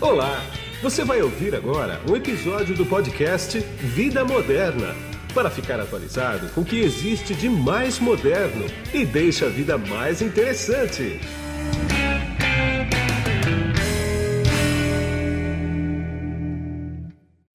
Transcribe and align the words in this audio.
Olá! 0.00 0.40
Você 0.80 1.04
vai 1.04 1.20
ouvir 1.20 1.56
agora 1.56 2.00
um 2.08 2.14
episódio 2.14 2.72
do 2.76 2.86
podcast 2.86 3.58
Vida 3.58 4.24
Moderna 4.24 4.94
para 5.34 5.50
ficar 5.50 5.80
atualizado 5.80 6.48
com 6.50 6.60
o 6.60 6.64
que 6.64 6.78
existe 6.78 7.34
de 7.34 7.48
mais 7.48 7.98
moderno 7.98 8.64
e 8.94 9.04
deixa 9.04 9.46
a 9.46 9.48
vida 9.48 9.76
mais 9.76 10.22
interessante. 10.22 11.18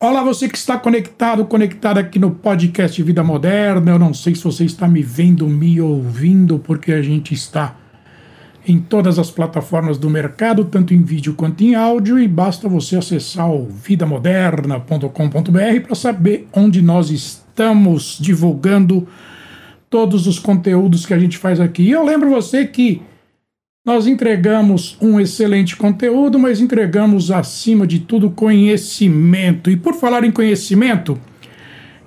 Olá, 0.02 0.22
você 0.22 0.50
que 0.50 0.58
está 0.58 0.78
conectado, 0.78 1.46
conectado 1.46 1.98
aqui 1.98 2.20
no 2.20 2.32
podcast 2.32 3.02
Vida 3.02 3.24
Moderna. 3.24 3.90
Eu 3.90 4.00
não 4.00 4.14
sei 4.14 4.36
se 4.36 4.44
você 4.44 4.66
está 4.66 4.86
me 4.86 5.02
vendo, 5.02 5.48
me 5.48 5.80
ouvindo, 5.80 6.60
porque 6.60 6.92
a 6.92 7.02
gente 7.02 7.34
está 7.34 7.78
em 8.66 8.80
todas 8.80 9.20
as 9.20 9.30
plataformas 9.30 9.98
do 9.98 10.10
mercado, 10.10 10.66
tanto 10.66 10.94
em 10.94 11.02
vídeo 11.02 11.34
quanto 11.34 11.64
em 11.64 11.76
áudio, 11.76 12.20
e 12.20 12.28
basta 12.28 12.70
você 12.70 12.96
acessar 12.96 13.52
o 13.52 13.68
vidamoderna.com.br 13.68 15.86
para 15.86 15.96
saber 15.96 16.48
onde 16.54 16.82
nós 16.82 17.10
estamos 17.10 18.18
divulgando 18.20 19.08
todos 19.90 20.28
os 20.28 20.40
conteúdos 20.40 21.06
que 21.06 21.14
a 21.14 21.20
gente 21.20 21.38
faz 21.38 21.60
aqui. 21.60 21.84
E 21.84 21.92
eu 21.92 22.04
lembro 22.04 22.30
você 22.30 22.66
que 22.66 23.02
nós 23.86 24.08
entregamos 24.08 24.98
um 25.02 25.20
excelente 25.20 25.76
conteúdo, 25.76 26.40
mas 26.40 26.62
entregamos 26.62 27.30
acima 27.30 27.86
de 27.86 28.00
tudo 28.00 28.32
conhecimento. 28.32 29.70
E 29.70 29.76
por 29.76 29.94
falar 29.94 30.24
em 30.24 30.32
conhecimento, 30.32 31.20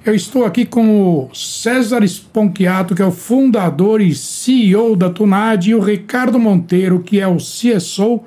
eu 0.07 0.15
estou 0.15 0.45
aqui 0.45 0.65
com 0.65 1.25
o 1.25 1.35
César 1.35 2.05
Sponchiato, 2.05 2.95
que 2.95 3.03
é 3.03 3.05
o 3.05 3.11
fundador 3.11 4.01
e 4.01 4.15
CEO 4.15 4.95
da 4.95 5.11
Tunad, 5.11 5.67
e 5.67 5.75
o 5.75 5.81
Ricardo 5.81 6.39
Monteiro, 6.39 7.03
que 7.03 7.19
é 7.19 7.27
o 7.27 7.39
CSO 7.39 8.23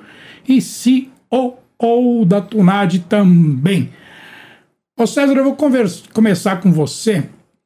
e 0.45 0.59
COO 1.29 2.25
da 2.25 2.41
Tunad 2.41 2.99
também. 3.07 3.91
Ô 4.97 5.07
César, 5.07 5.33
eu 5.33 5.43
vou 5.45 5.57
começar 6.13 6.59
com 6.59 6.69
você. 6.69 7.19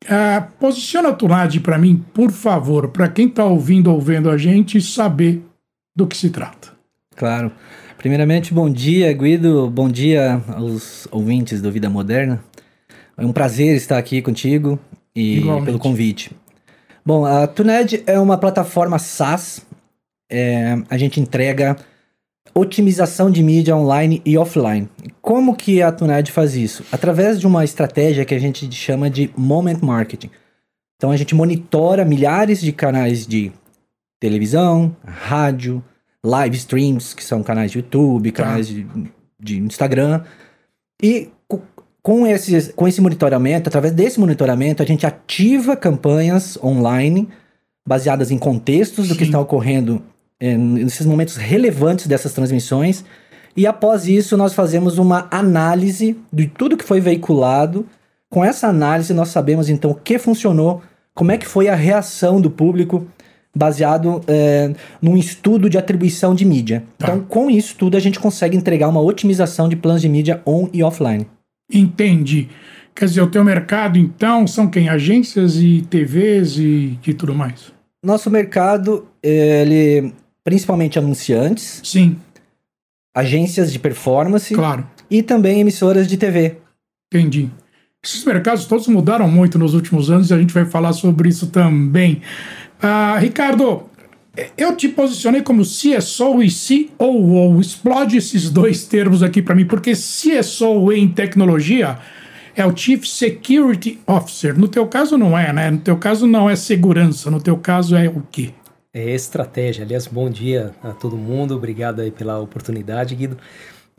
Uh, 0.04 0.46
posiciona 0.60 1.10
a 1.10 1.14
Tunad 1.14 1.60
para 1.62 1.80
mim, 1.80 2.06
por 2.14 2.30
favor, 2.30 2.90
para 2.90 3.08
quem 3.08 3.28
está 3.28 3.46
ouvindo 3.46 3.92
ou 3.92 4.00
vendo 4.00 4.30
a 4.30 4.38
gente 4.38 4.80
saber 4.80 5.42
do 5.96 6.06
que 6.06 6.16
se 6.16 6.30
trata. 6.30 6.72
Claro. 7.16 7.52
Primeiramente, 7.98 8.54
bom 8.54 8.70
dia, 8.70 9.12
Guido. 9.12 9.72
Bom 9.72 9.90
dia 9.90 10.40
aos 10.50 11.08
ouvintes 11.10 11.62
do 11.62 11.72
Vida 11.72 11.90
Moderna. 11.90 12.44
É 13.18 13.26
um 13.26 13.32
prazer 13.32 13.76
estar 13.76 13.98
aqui 13.98 14.22
contigo 14.22 14.80
e 15.16 15.38
Igualmente. 15.38 15.66
pelo 15.66 15.80
convite. 15.80 16.32
Bom, 17.06 17.26
a 17.26 17.46
Tuned 17.48 18.04
é 18.08 18.20
uma 18.20 18.38
plataforma 18.38 18.98
SaaS. 18.98 19.66
É, 20.32 20.78
a 20.90 20.98
gente 20.98 21.20
entrega 21.20 21.76
otimização 22.56 23.30
de 23.30 23.44
mídia 23.44 23.76
online 23.76 24.22
e 24.26 24.38
offline. 24.38 24.90
Como 25.22 25.56
que 25.56 25.82
a 25.82 25.92
Tuned 25.92 26.32
faz 26.32 26.56
isso? 26.56 26.84
Através 26.92 27.40
de 27.40 27.48
uma 27.48 27.64
estratégia 27.64 28.26
que 28.26 28.34
a 28.34 28.40
gente 28.40 28.72
chama 28.72 29.10
de 29.10 29.30
Moment 29.36 29.80
Marketing. 29.82 30.30
Então 30.98 31.12
a 31.12 31.18
gente 31.18 31.36
monitora 31.36 32.06
milhares 32.06 32.62
de 32.62 32.72
canais 32.72 33.28
de 33.28 33.52
televisão, 34.20 34.96
rádio, 35.06 35.84
live 36.26 36.56
streams, 36.56 37.14
que 37.14 37.24
são 37.24 37.44
canais 37.44 37.72
de 37.72 37.80
YouTube, 37.80 38.32
tá. 38.32 38.44
canais 38.44 38.68
de, 38.68 38.88
de 39.40 39.60
Instagram. 39.60 40.24
E 41.02 41.30
com 42.04 42.28
esse, 42.28 42.74
com 42.74 42.86
esse 42.86 43.00
monitoramento, 43.00 43.70
através 43.70 43.94
desse 43.94 44.20
monitoramento, 44.20 44.84
a 44.84 44.86
gente 44.86 45.06
ativa 45.06 45.74
campanhas 45.78 46.60
online 46.62 47.30
baseadas 47.88 48.30
em 48.30 48.38
contextos 48.38 49.06
Sim. 49.06 49.14
do 49.14 49.18
que 49.18 49.24
está 49.24 49.40
ocorrendo 49.40 50.02
é, 50.38 50.58
nesses 50.58 51.06
momentos 51.06 51.38
relevantes 51.38 52.06
dessas 52.06 52.34
transmissões. 52.34 53.06
E 53.56 53.66
após 53.66 54.06
isso, 54.06 54.36
nós 54.36 54.54
fazemos 54.54 54.98
uma 54.98 55.28
análise 55.32 56.18
de 56.32 56.48
tudo 56.48 56.76
que 56.76 56.84
foi 56.84 57.00
veiculado. 57.00 57.86
Com 58.30 58.44
essa 58.44 58.68
análise, 58.68 59.14
nós 59.14 59.30
sabemos 59.30 59.70
então 59.70 59.92
o 59.92 59.96
que 59.96 60.20
funcionou, 60.20 60.82
como 61.14 61.32
é 61.32 61.38
que 61.38 61.48
foi 61.48 61.70
a 61.70 61.76
reação 61.76 62.42
do 62.42 62.50
público 62.50 63.08
baseado 63.56 64.22
é, 64.28 64.74
num 65.02 65.16
estudo 65.16 65.70
de 65.70 65.78
atribuição 65.78 66.36
de 66.36 66.44
mídia. 66.44 66.84
Tá. 66.98 67.06
Então, 67.06 67.20
com 67.22 67.50
isso 67.50 67.76
tudo, 67.78 67.96
a 67.96 68.00
gente 68.00 68.20
consegue 68.20 68.58
entregar 68.58 68.90
uma 68.90 69.00
otimização 69.00 69.70
de 69.70 69.76
planos 69.78 70.02
de 70.02 70.10
mídia 70.10 70.42
on 70.46 70.68
e 70.74 70.84
offline. 70.84 71.28
Entendi. 71.72 72.50
Quer 72.96 73.06
dizer, 73.06 73.22
o 73.22 73.28
teu 73.28 73.44
mercado, 73.44 73.98
então, 73.98 74.46
são 74.46 74.70
quem? 74.70 74.88
Agências 74.88 75.56
e 75.58 75.82
TVs 75.90 76.58
e, 76.58 77.00
e 77.06 77.14
tudo 77.14 77.34
mais? 77.34 77.74
Nosso 78.04 78.30
mercado, 78.30 79.08
ele 79.22 80.14
principalmente 80.44 81.00
anunciantes. 81.00 81.82
Sim. 81.84 82.18
Agências 83.16 83.72
de 83.72 83.80
performance. 83.80 84.54
Claro. 84.54 84.88
E 85.10 85.24
também 85.24 85.60
emissoras 85.60 86.08
de 86.08 86.18
TV. 86.18 86.58
Entendi. 87.12 87.50
Esses 88.04 88.26
mercados 88.26 88.66
todos 88.66 88.88
mudaram 88.88 89.28
muito 89.30 89.58
nos 89.58 89.74
últimos 89.74 90.12
anos 90.12 90.30
e 90.30 90.34
a 90.34 90.38
gente 90.38 90.54
vai 90.54 90.66
falar 90.66 90.92
sobre 90.94 91.30
isso 91.30 91.48
também. 91.48 92.22
Ah, 92.82 93.18
Ricardo, 93.18 93.84
eu 94.58 94.76
te 94.76 94.90
posicionei 94.90 95.42
como 95.42 95.62
CSO 95.62 96.42
e 96.42 96.50
COO. 96.98 97.62
Explode 97.62 98.18
esses 98.18 98.50
dois 98.50 98.86
termos 98.86 99.22
aqui 99.22 99.42
para 99.42 99.54
mim, 99.54 99.66
porque 99.66 99.92
CSO 99.92 100.92
em 100.92 101.08
tecnologia 101.08 102.00
é 102.56 102.66
o 102.66 102.76
Chief 102.76 103.06
Security 103.06 104.00
Officer. 104.08 104.58
No 104.58 104.68
teu 104.68 104.88
caso 104.88 105.18
não 105.18 105.38
é, 105.38 105.54
né? 105.54 105.70
No 105.70 105.80
teu 105.80 105.98
caso 105.98 106.26
não 106.26 106.50
é 106.50 106.56
segurança, 106.56 107.30
no 107.30 107.42
teu 107.42 107.58
caso 107.58 107.96
é 107.96 108.08
o 108.08 108.24
quê? 108.32 108.52
É 108.92 109.12
estratégia. 109.12 109.84
Aliás, 109.84 110.08
bom 110.08 110.30
dia 110.30 110.74
a 110.84 110.92
todo 110.92 111.18
mundo. 111.18 111.56
Obrigado 111.56 112.00
aí 112.00 112.12
pela 112.12 112.40
oportunidade, 112.40 113.16
Guido. 113.16 113.38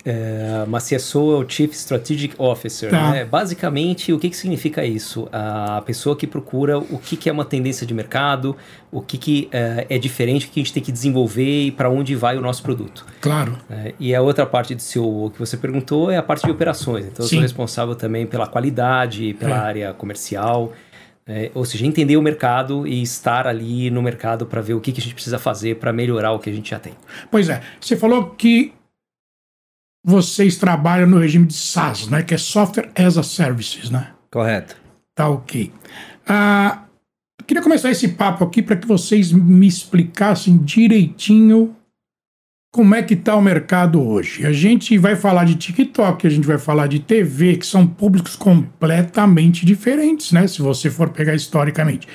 É, 0.04 0.64
mas 0.68 0.88
CSO 0.88 1.32
é 1.32 1.36
o 1.44 1.48
Chief 1.48 1.72
Strategic 1.72 2.34
Officer. 2.36 2.90
Tá. 2.90 3.10
Né? 3.10 3.24
Basicamente, 3.24 4.12
o 4.12 4.18
que, 4.18 4.28
que 4.28 4.36
significa 4.36 4.84
isso? 4.84 5.28
A 5.32 5.82
pessoa 5.86 6.14
que 6.14 6.26
procura 6.26 6.78
o 6.78 6.98
que, 6.98 7.16
que 7.16 7.30
é 7.30 7.32
uma 7.32 7.44
tendência 7.44 7.86
de 7.86 7.94
mercado, 7.94 8.54
o 8.92 9.00
que, 9.00 9.16
que 9.16 9.48
é, 9.50 9.86
é 9.88 9.98
diferente, 9.98 10.46
o 10.46 10.50
que 10.50 10.60
a 10.60 10.62
gente 10.62 10.74
tem 10.74 10.82
que 10.82 10.92
desenvolver 10.92 11.66
e 11.66 11.70
para 11.70 11.88
onde 11.88 12.14
vai 12.14 12.36
o 12.36 12.40
nosso 12.42 12.62
produto. 12.62 13.06
Claro. 13.20 13.56
É, 13.70 13.94
e 13.98 14.14
a 14.14 14.20
outra 14.20 14.44
parte 14.44 14.74
do 14.74 14.82
seu 14.82 15.30
que 15.32 15.38
você 15.38 15.56
perguntou 15.56 16.10
é 16.10 16.18
a 16.18 16.22
parte 16.22 16.44
de 16.44 16.50
operações. 16.50 17.06
Então, 17.06 17.24
Sim. 17.24 17.36
eu 17.36 17.38
sou 17.38 17.40
responsável 17.40 17.94
também 17.94 18.26
pela 18.26 18.46
qualidade, 18.46 19.34
pela 19.34 19.56
é. 19.56 19.58
área 19.58 19.94
comercial. 19.94 20.72
É, 21.26 21.50
ou 21.54 21.64
seja, 21.64 21.86
entender 21.86 22.18
o 22.18 22.22
mercado 22.22 22.86
e 22.86 23.00
estar 23.00 23.46
ali 23.46 23.90
no 23.90 24.02
mercado 24.02 24.44
para 24.44 24.60
ver 24.60 24.74
o 24.74 24.80
que, 24.80 24.92
que 24.92 25.00
a 25.00 25.02
gente 25.02 25.14
precisa 25.14 25.38
fazer 25.38 25.76
para 25.76 25.90
melhorar 25.90 26.32
o 26.32 26.38
que 26.38 26.50
a 26.50 26.52
gente 26.52 26.68
já 26.68 26.78
tem. 26.78 26.92
Pois 27.30 27.48
é, 27.48 27.62
você 27.80 27.96
falou 27.96 28.34
que 28.36 28.74
vocês 30.04 30.56
trabalham 30.56 31.08
no 31.08 31.18
regime 31.18 31.46
de 31.46 31.54
SaaS, 31.54 32.08
né? 32.08 32.22
Que 32.22 32.34
é 32.34 32.38
Software 32.38 32.90
as 32.94 33.16
a 33.16 33.22
Services, 33.22 33.88
né? 33.88 34.08
Correto. 34.30 34.76
Tá 35.14 35.28
ok. 35.28 35.72
Ah, 36.28 36.84
queria 37.46 37.62
começar 37.62 37.90
esse 37.90 38.08
papo 38.08 38.44
aqui 38.44 38.60
para 38.60 38.76
que 38.76 38.86
vocês 38.86 39.32
me 39.32 39.66
explicassem 39.66 40.58
direitinho 40.58 41.74
como 42.70 42.94
é 42.94 43.02
que 43.02 43.14
está 43.14 43.34
o 43.36 43.40
mercado 43.40 44.02
hoje. 44.02 44.44
A 44.44 44.52
gente 44.52 44.98
vai 44.98 45.16
falar 45.16 45.44
de 45.44 45.54
TikTok, 45.54 46.26
a 46.26 46.30
gente 46.30 46.46
vai 46.46 46.58
falar 46.58 46.88
de 46.88 46.98
TV, 46.98 47.56
que 47.56 47.64
são 47.64 47.86
públicos 47.86 48.36
completamente 48.36 49.64
diferentes, 49.64 50.32
né? 50.32 50.46
Se 50.46 50.60
você 50.60 50.90
for 50.90 51.08
pegar 51.10 51.34
historicamente. 51.34 52.06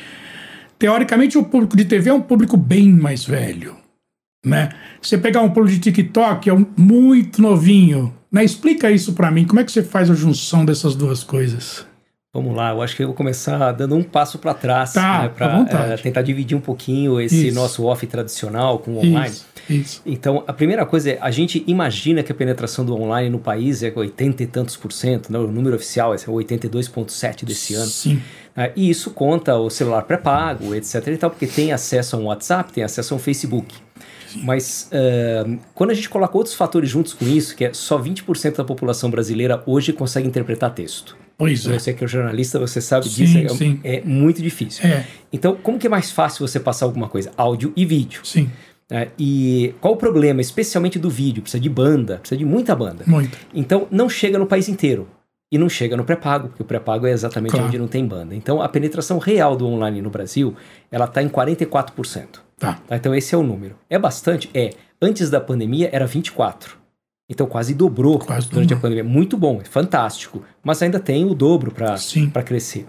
Teoricamente, 0.77 1.37
o 1.37 1.43
público 1.43 1.75
de 1.75 1.85
TV 1.85 2.09
é 2.09 2.13
um 2.13 2.21
público 2.21 2.55
bem 2.55 2.89
mais 2.91 3.25
velho 3.25 3.78
né? 4.45 4.69
Você 5.01 5.17
pegar 5.17 5.41
um 5.41 5.49
pulo 5.49 5.67
de 5.67 5.79
TikTok, 5.79 6.49
é 6.49 6.53
um 6.53 6.65
muito 6.77 7.41
novinho, 7.41 8.13
né? 8.31 8.43
Explica 8.43 8.89
isso 8.91 9.13
para 9.13 9.31
mim, 9.31 9.45
como 9.45 9.59
é 9.59 9.63
que 9.63 9.71
você 9.71 9.83
faz 9.83 10.09
a 10.09 10.15
junção 10.15 10.65
dessas 10.65 10.95
duas 10.95 11.23
coisas? 11.23 11.87
Vamos 12.31 12.55
lá, 12.55 12.69
eu 12.69 12.81
acho 12.83 12.95
que 12.95 13.01
eu 13.01 13.07
vou 13.07 13.15
começar 13.15 13.71
dando 13.71 13.95
um 13.95 14.03
passo 14.03 14.37
para 14.37 14.53
trás, 14.53 14.93
tá, 14.93 15.23
né, 15.23 15.29
para 15.29 15.93
é, 15.93 15.97
tentar 15.97 16.21
dividir 16.21 16.55
um 16.55 16.61
pouquinho 16.61 17.19
esse 17.19 17.47
isso. 17.47 17.55
nosso 17.55 17.83
off 17.85 18.05
tradicional 18.05 18.77
com 18.77 18.91
o 18.91 18.97
online. 18.99 19.31
Isso, 19.31 19.45
isso. 19.67 20.01
Então, 20.05 20.43
a 20.45 20.53
primeira 20.53 20.85
coisa 20.85 21.09
é, 21.09 21.17
a 21.19 21.31
gente 21.31 21.63
imagina 21.65 22.21
que 22.21 22.31
a 22.31 22.35
penetração 22.35 22.85
do 22.85 22.93
online 22.93 23.31
no 23.31 23.39
país 23.39 23.81
é 23.81 23.91
80 23.93 24.43
e 24.43 24.45
tantos 24.45 24.77
por 24.77 24.91
cento, 24.91 25.33
né? 25.33 25.39
o 25.39 25.47
número 25.47 25.75
oficial 25.75 26.13
é 26.13 26.17
82,7 26.17 27.45
desse 27.45 27.73
ano. 27.73 27.87
Sim. 27.87 28.21
Uh, 28.55 28.71
e 28.75 28.91
isso 28.91 29.09
conta 29.09 29.55
o 29.57 29.67
celular 29.71 30.03
pré-pago, 30.03 30.75
etc 30.75 31.07
e 31.07 31.17
tal, 31.17 31.31
porque 31.31 31.47
tem 31.47 31.71
acesso 31.71 32.15
a 32.15 32.19
um 32.19 32.25
WhatsApp, 32.25 32.71
tem 32.71 32.83
acesso 32.83 33.15
a 33.15 33.17
um 33.17 33.19
Facebook. 33.19 33.73
Mas 34.37 34.89
uh, 34.91 35.59
quando 35.73 35.91
a 35.91 35.93
gente 35.93 36.09
coloca 36.09 36.37
outros 36.37 36.55
fatores 36.55 36.89
juntos 36.89 37.13
com 37.13 37.25
isso, 37.25 37.55
que 37.55 37.65
é 37.65 37.73
só 37.73 38.01
20% 38.01 38.57
da 38.57 38.63
população 38.63 39.09
brasileira 39.09 39.63
hoje 39.65 39.93
consegue 39.93 40.27
interpretar 40.27 40.73
texto. 40.73 41.17
Pois 41.37 41.65
é. 41.65 41.79
Você 41.79 41.93
que 41.93 42.03
é 42.03 42.07
jornalista, 42.07 42.59
você 42.59 42.81
sabe 42.81 43.07
sim, 43.07 43.23
disso. 43.23 43.37
É, 43.37 43.49
sim. 43.49 43.79
é 43.83 44.01
muito 44.01 44.41
difícil. 44.41 44.85
É. 44.85 45.05
Então, 45.31 45.55
como 45.55 45.79
que 45.79 45.87
é 45.87 45.89
mais 45.89 46.11
fácil 46.11 46.45
você 46.45 46.59
passar 46.59 46.85
alguma 46.85 47.07
coisa? 47.07 47.31
Áudio 47.37 47.71
e 47.77 47.85
vídeo. 47.85 48.21
Sim. 48.25 48.49
É, 48.91 49.07
e 49.17 49.73
qual 49.79 49.93
o 49.93 49.97
problema, 49.97 50.41
especialmente 50.41 50.99
do 50.99 51.09
vídeo? 51.09 51.41
Precisa 51.41 51.61
de 51.61 51.69
banda, 51.69 52.17
precisa 52.17 52.37
de 52.37 52.43
muita 52.43 52.75
banda. 52.75 53.05
Muito. 53.07 53.37
Então, 53.53 53.87
não 53.89 54.09
chega 54.09 54.37
no 54.37 54.47
país 54.47 54.67
inteiro. 54.67 55.07
E 55.51 55.57
não 55.57 55.69
chega 55.69 55.97
no 55.97 56.03
pré-pago, 56.03 56.49
porque 56.49 56.61
o 56.61 56.65
pré-pago 56.65 57.07
é 57.07 57.11
exatamente 57.11 57.51
claro. 57.51 57.67
onde 57.67 57.79
não 57.79 57.87
tem 57.87 58.05
banda. 58.05 58.35
Então, 58.35 58.61
a 58.61 58.69
penetração 58.69 59.17
real 59.17 59.55
do 59.55 59.65
online 59.65 60.01
no 60.01 60.09
Brasil, 60.09 60.55
ela 60.91 61.05
está 61.05 61.23
em 61.23 61.29
44%. 61.29 62.41
Tá. 62.59 62.73
tá. 62.87 62.95
Então, 62.95 63.15
esse 63.15 63.33
é 63.33 63.37
o 63.37 63.43
número. 63.43 63.75
É 63.89 63.97
bastante? 63.97 64.49
É. 64.53 64.71
Antes 65.01 65.29
da 65.29 65.39
pandemia 65.39 65.89
era 65.91 66.05
24. 66.05 66.77
Então 67.29 67.45
quase 67.45 67.75
dobrou 67.75 68.17
quase 68.17 68.49
durante 68.49 68.69
dobrou. 68.69 68.77
a 68.79 68.81
pandemia. 68.81 69.03
Muito 69.03 69.37
bom, 69.37 69.59
é 69.61 69.65
fantástico. 69.65 70.43
Mas 70.63 70.81
ainda 70.81 70.99
tem 70.99 71.23
o 71.25 71.35
dobro 71.35 71.71
para 71.71 72.43
crescer. 72.43 72.87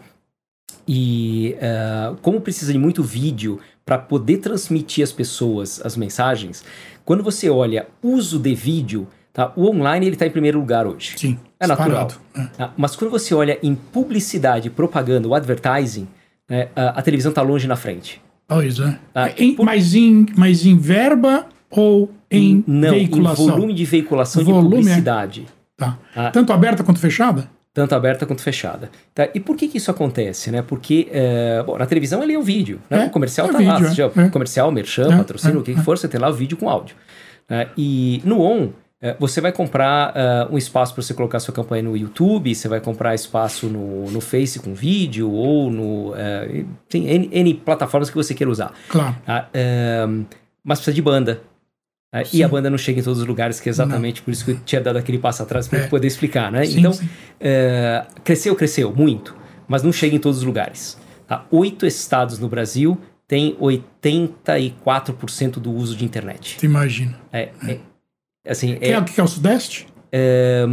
E 0.88 1.56
uh, 1.58 2.16
como 2.22 2.40
precisa 2.40 2.72
de 2.72 2.78
muito 2.78 3.02
vídeo 3.02 3.60
para 3.84 3.98
poder 3.98 4.38
transmitir 4.38 5.04
às 5.04 5.12
pessoas 5.12 5.80
as 5.84 5.96
mensagens, 5.96 6.64
quando 7.04 7.22
você 7.22 7.50
olha 7.50 7.86
uso 8.02 8.38
de 8.38 8.54
vídeo, 8.54 9.06
tá? 9.32 9.52
o 9.56 9.68
online 9.68 10.06
ele 10.06 10.14
está 10.14 10.26
em 10.26 10.30
primeiro 10.30 10.58
lugar 10.58 10.86
hoje. 10.86 11.18
Sim. 11.18 11.38
É 11.58 11.66
natural. 11.66 12.08
É. 12.34 12.44
Tá? 12.56 12.72
Mas 12.76 12.96
quando 12.96 13.10
você 13.10 13.34
olha 13.34 13.58
em 13.62 13.74
publicidade, 13.74 14.70
propaganda, 14.70 15.28
o 15.28 15.34
advertising, 15.34 16.08
né, 16.48 16.68
a, 16.74 17.00
a 17.00 17.02
televisão 17.02 17.30
está 17.30 17.42
longe 17.42 17.66
na 17.66 17.76
frente. 17.76 18.22
Pois 18.50 18.80
é. 18.80 18.98
Tá? 19.14 19.30
Em, 19.38 19.54
por... 19.54 19.64
mas, 19.64 19.94
em, 19.94 20.26
mas 20.36 20.66
em 20.66 20.76
verba 20.76 21.46
ou 21.70 22.10
em 22.30 22.64
Não, 22.66 22.90
veiculação? 22.90 23.44
em 23.46 23.50
volume 23.50 23.74
de 23.74 23.84
veiculação 23.84 24.44
volume 24.44 24.62
de 24.62 24.66
é. 24.66 24.78
publicidade. 24.78 25.46
É... 25.46 25.60
Tá. 25.76 25.98
tá. 26.14 26.30
Tanto 26.30 26.52
aberta 26.52 26.82
quanto 26.82 27.00
fechada? 27.00 27.48
tanto 27.72 27.94
aberta 27.94 28.26
quanto 28.26 28.42
fechada. 28.42 28.90
Tá? 29.14 29.28
E 29.32 29.40
por 29.40 29.56
que, 29.56 29.68
que 29.68 29.78
isso 29.78 29.90
acontece? 29.90 30.50
Né? 30.50 30.60
Porque 30.62 31.08
é, 31.10 31.62
bom, 31.64 31.78
na 31.78 31.86
televisão 31.86 32.22
ele 32.22 32.32
é 32.32 32.38
o 32.38 32.42
vídeo, 32.42 32.80
né? 32.90 33.04
É, 33.04 33.06
o 33.06 33.10
comercial 33.10 33.48
é 33.48 33.52
tá 33.52 33.58
vídeo, 33.58 33.72
lá, 33.72 33.88
seja 33.88 34.12
é. 34.16 34.28
comercial, 34.28 34.72
merchan, 34.72 35.14
é, 35.14 35.16
patrocínio, 35.16 35.60
o 35.60 35.62
que, 35.62 35.74
que 35.74 35.82
for, 35.82 35.96
você 35.96 36.08
tem 36.08 36.20
lá 36.20 36.28
o 36.28 36.32
vídeo 36.32 36.56
com 36.56 36.68
áudio. 36.68 36.96
Né? 37.48 37.68
E 37.76 38.20
no 38.24 38.40
ON, 38.40 38.70
você 39.18 39.40
vai 39.40 39.50
comprar 39.50 40.14
uh, 40.14 40.54
um 40.54 40.58
espaço 40.58 40.92
para 40.92 41.02
você 41.02 41.14
colocar 41.14 41.40
sua 41.40 41.54
campanha 41.54 41.82
no 41.82 41.96
YouTube, 41.96 42.54
você 42.54 42.68
vai 42.68 42.80
comprar 42.80 43.14
espaço 43.14 43.66
no, 43.66 44.10
no 44.10 44.20
Face 44.20 44.58
com 44.58 44.74
vídeo, 44.74 45.30
ou 45.30 45.70
no. 45.70 46.10
Uh, 46.10 46.66
tem 46.88 47.08
N, 47.08 47.30
N, 47.32 47.54
plataformas 47.54 48.10
que 48.10 48.16
você 48.16 48.34
queira 48.34 48.50
usar. 48.50 48.74
Claro. 48.88 49.16
Uh, 49.26 50.26
mas 50.62 50.78
precisa 50.78 50.94
de 50.94 51.00
banda. 51.00 51.40
É, 52.12 52.24
e 52.32 52.42
a 52.42 52.48
banda 52.48 52.68
não 52.68 52.76
chega 52.76 52.98
em 52.98 53.02
todos 53.02 53.20
os 53.20 53.26
lugares, 53.26 53.60
que 53.60 53.68
é 53.68 53.70
exatamente 53.70 54.20
não. 54.20 54.24
por 54.24 54.32
isso 54.32 54.44
que 54.44 54.50
eu 54.50 54.58
tinha 54.64 54.80
dado 54.80 54.96
aquele 54.96 55.18
passo 55.18 55.44
atrás 55.44 55.68
para 55.68 55.78
é. 55.78 55.86
poder 55.86 56.08
explicar, 56.08 56.50
né? 56.50 56.64
Sim, 56.64 56.80
então, 56.80 56.92
sim. 56.92 57.08
É, 57.38 58.04
cresceu, 58.24 58.56
cresceu 58.56 58.92
muito, 58.92 59.36
mas 59.68 59.84
não 59.84 59.92
chega 59.92 60.16
em 60.16 60.18
todos 60.18 60.38
os 60.38 60.44
lugares. 60.44 60.98
Tá? 61.28 61.46
Oito 61.52 61.86
estados 61.86 62.40
no 62.40 62.48
Brasil 62.48 63.00
têm 63.28 63.56
84% 63.60 65.60
do 65.60 65.72
uso 65.72 65.96
de 65.96 66.04
internet. 66.04 66.58
Te 66.58 66.66
imagina. 66.66 67.14
É, 67.32 67.50
é. 67.66 67.78
Assim, 68.46 68.76
que, 68.76 68.84
é, 68.84 68.92
é, 68.92 69.02
que 69.02 69.20
é 69.20 69.24
o 69.24 69.28
Sudeste? 69.28 69.86
É, 70.12 70.64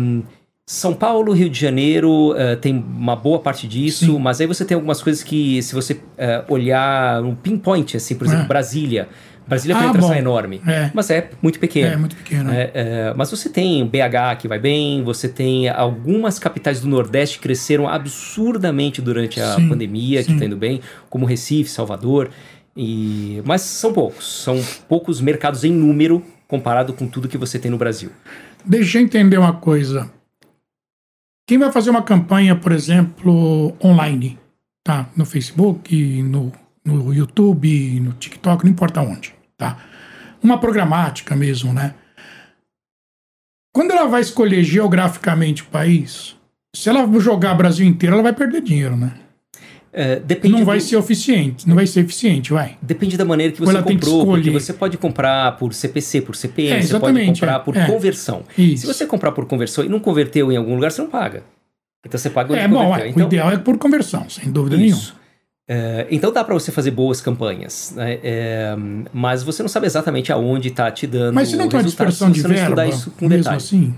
São 0.66 0.94
Paulo, 0.94 1.34
Rio 1.34 1.50
de 1.50 1.60
Janeiro 1.60 2.32
uh, 2.32 2.58
tem 2.60 2.74
uma 2.74 3.16
boa 3.16 3.40
parte 3.40 3.68
disso, 3.68 4.06
Sim. 4.06 4.20
mas 4.20 4.42
aí 4.42 4.48
você 4.48 4.66
tem 4.66 4.76
algumas 4.76 5.02
coisas 5.02 5.24
que, 5.24 5.62
se 5.62 5.74
você 5.74 5.94
uh, 5.94 6.52
olhar 6.54 7.24
um 7.24 7.36
pinpoint, 7.36 7.96
assim, 7.96 8.16
por 8.16 8.28
exemplo, 8.28 8.48
Brasília, 8.48 9.08
Brasília 9.48 9.78
a 9.78 9.80
ah, 9.80 9.82
penetração 9.84 10.14
é 10.14 10.20
enorme, 10.20 10.62
é. 10.68 10.92
mas 10.94 11.10
é 11.10 11.30
muito 11.42 11.58
pequeno. 11.58 11.94
É, 11.94 11.96
muito 11.96 12.16
pequeno. 12.18 12.52
É, 12.52 12.72
é, 12.74 13.14
mas 13.16 13.32
você 13.32 13.50
tem 13.50 13.86
BH 13.86 14.40
que 14.40 14.48
vai 14.48 14.60
bem, 14.60 15.02
você 15.04 15.30
tem 15.30 15.70
algumas 15.70 16.38
capitais 16.38 16.82
do 16.82 16.88
Nordeste 16.88 17.38
que 17.38 17.44
cresceram 17.44 17.88
absurdamente 17.88 19.02
durante 19.02 19.40
a 19.40 19.56
sim, 19.56 19.70
pandemia, 19.70 20.22
sim. 20.22 20.28
que 20.28 20.34
está 20.34 20.46
indo 20.46 20.58
bem, 20.58 20.82
como 21.10 21.26
Recife, 21.26 21.70
Salvador. 21.70 22.30
E... 22.76 23.42
Mas 23.46 23.62
são 23.62 23.94
poucos, 23.94 24.44
são 24.44 24.62
poucos 24.90 25.22
mercados 25.22 25.64
em 25.64 25.72
número 25.72 26.22
comparado 26.48 26.94
com 26.94 27.08
tudo 27.08 27.28
que 27.28 27.38
você 27.38 27.60
tem 27.60 27.72
no 27.72 27.78
Brasil. 27.78 28.12
Deixa 28.66 28.98
eu 28.98 29.04
entender 29.04 29.38
uma 29.38 29.54
coisa. 29.54 30.12
Quem 31.48 31.58
vai 31.58 31.72
fazer 31.72 31.90
uma 31.90 32.04
campanha, 32.04 32.56
por 32.56 32.72
exemplo, 32.72 33.76
online, 33.84 34.38
tá? 34.84 35.10
No 35.16 35.26
Facebook, 35.26 36.22
no, 36.24 36.52
no 36.84 37.14
YouTube, 37.14 38.00
no 38.00 38.14
TikTok, 38.14 38.64
não 38.64 38.72
importa 38.72 39.02
onde 39.02 39.38
tá? 39.58 39.78
Uma 40.42 40.60
programática 40.60 41.36
mesmo, 41.36 41.74
né? 41.74 41.96
Quando 43.74 43.92
ela 43.92 44.08
vai 44.08 44.22
escolher 44.22 44.64
geograficamente 44.64 45.64
o 45.64 45.68
país, 45.68 46.36
se 46.76 46.90
ela 46.90 47.08
jogar 47.20 47.56
Brasil 47.56 47.86
inteiro, 47.86 48.16
ela 48.16 48.24
vai 48.24 48.34
perder 48.34 48.62
dinheiro, 48.62 48.96
né? 48.96 49.14
É, 49.94 50.22
não 50.48 50.64
vai 50.64 50.80
ser 50.80 50.98
eficiente, 50.98 51.68
não 51.68 51.76
vai 51.76 51.88
ser 51.88 52.02
eficiente, 52.02 52.52
vai. 52.52 52.78
Depende 52.82 53.18
da 53.18 53.26
maneira 53.26 53.54
que 53.54 53.60
você 53.60 53.82
comprou, 53.82 54.26
que 54.26 54.32
porque 54.32 54.50
você 54.52 54.74
pode 54.74 54.98
comprar 54.98 55.58
por 55.58 55.74
CPC, 55.74 56.22
por 56.22 56.36
CPM, 56.36 56.80
é, 56.80 56.82
você 56.82 57.00
pode 57.00 57.26
comprar 57.26 57.56
é, 57.56 57.60
por 57.60 57.76
é, 57.76 57.86
conversão. 57.88 58.44
Isso. 58.58 58.82
Se 58.82 58.94
você 58.94 59.06
comprar 59.06 59.32
por 59.32 59.46
conversão 59.46 59.84
e 59.84 59.90
não 59.90 60.00
converteu 60.00 60.52
em 60.52 60.58
algum 60.58 60.76
lugar, 60.76 60.92
você 60.92 61.02
não 61.02 61.10
paga. 61.10 61.44
Então 62.06 62.18
você 62.18 62.30
paga 62.30 62.54
onde 62.54 62.62
é, 62.62 62.68
bom, 62.68 62.96
é, 62.96 63.10
então, 63.10 63.24
o 63.24 63.28
ideal 63.28 63.52
é 63.52 63.58
por 63.58 63.78
conversão, 63.78 64.30
sem 64.30 64.52
dúvida 64.52 64.76
isso. 64.76 64.82
nenhuma. 64.84 65.18
É, 65.70 66.08
então 66.10 66.32
dá 66.32 66.44
para 66.44 66.54
você 66.54 66.72
fazer 66.72 66.92
boas 66.92 67.20
campanhas, 67.20 67.94
né? 67.94 68.20
é, 68.24 68.74
mas 69.12 69.44
você 69.44 69.62
não 69.62 69.68
sabe 69.68 69.86
exatamente 69.86 70.32
aonde 70.32 70.70
está 70.70 70.90
te 70.90 71.06
dando. 71.06 71.36
Mas 71.36 71.50
se 71.50 71.58
não 71.58 71.68
tem 71.68 71.78
uma 71.78 71.84
dispersão 71.84 72.32
de 72.32 72.42
verba, 72.42 72.88
isso 72.88 73.12
com 73.12 73.28
mesmo 73.28 73.44
detalhe. 73.44 73.58
assim? 73.58 73.94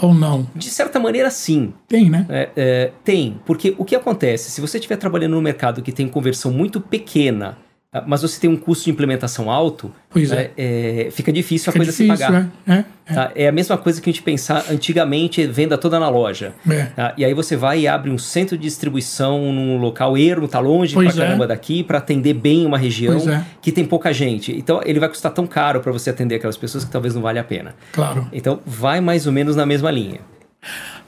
Ou 0.00 0.14
não? 0.14 0.48
De 0.54 0.70
certa 0.70 0.98
maneira, 0.98 1.30
sim. 1.30 1.74
Tem, 1.86 2.08
né? 2.08 2.26
É, 2.28 2.50
é, 2.56 2.92
tem, 3.04 3.40
porque 3.44 3.74
o 3.78 3.84
que 3.84 3.94
acontece? 3.94 4.50
Se 4.50 4.60
você 4.60 4.78
estiver 4.78 4.96
trabalhando 4.96 5.32
no 5.34 5.42
mercado 5.42 5.82
que 5.82 5.92
tem 5.92 6.08
conversão 6.08 6.50
muito 6.50 6.80
pequena 6.80 7.58
mas 8.06 8.22
você 8.22 8.40
tem 8.40 8.48
um 8.48 8.56
custo 8.56 8.86
de 8.86 8.90
implementação 8.90 9.50
alto, 9.50 9.92
é. 10.16 10.50
é, 10.56 11.06
é 11.06 11.10
fica 11.10 11.30
difícil 11.30 11.70
fica 11.70 11.84
a 11.84 11.84
coisa 11.84 11.92
difícil, 11.92 12.16
se 12.16 12.22
pagar. 12.22 12.50
É, 12.66 12.72
é, 12.72 12.84
é, 13.04 13.14
tá? 13.14 13.32
é, 13.34 13.48
a 13.48 13.52
mesma 13.52 13.76
coisa 13.76 14.00
que 14.00 14.08
a 14.08 14.12
gente 14.12 14.22
pensar 14.22 14.64
antigamente, 14.70 15.46
venda 15.46 15.76
toda 15.76 16.00
na 16.00 16.08
loja. 16.08 16.54
É. 16.68 16.84
Tá? 16.84 17.12
E 17.18 17.24
aí 17.24 17.34
você 17.34 17.54
vai 17.54 17.80
e 17.80 17.88
abre 17.88 18.10
um 18.10 18.16
centro 18.16 18.56
de 18.56 18.62
distribuição 18.62 19.52
num 19.52 19.76
local 19.76 20.16
ermo, 20.16 20.48
tá 20.48 20.58
longe 20.58 20.94
pois 20.94 21.14
pra 21.14 21.22
caramba 21.22 21.46
daqui, 21.46 21.84
para 21.84 21.98
atender 21.98 22.32
bem 22.32 22.64
uma 22.64 22.78
região 22.78 23.20
que 23.60 23.70
tem 23.70 23.84
pouca 23.84 24.10
gente. 24.10 24.56
Então 24.56 24.80
ele 24.86 24.98
vai 24.98 25.10
custar 25.10 25.30
tão 25.32 25.46
caro 25.46 25.80
para 25.80 25.92
você 25.92 26.08
atender 26.08 26.36
aquelas 26.36 26.56
pessoas 26.56 26.86
que 26.86 26.90
talvez 26.90 27.14
não 27.14 27.20
valha 27.20 27.42
a 27.42 27.44
pena. 27.44 27.74
Claro. 27.92 28.26
Então 28.32 28.60
vai 28.64 29.02
mais 29.02 29.26
ou 29.26 29.32
menos 29.32 29.54
na 29.54 29.66
mesma 29.66 29.90
linha. 29.90 30.20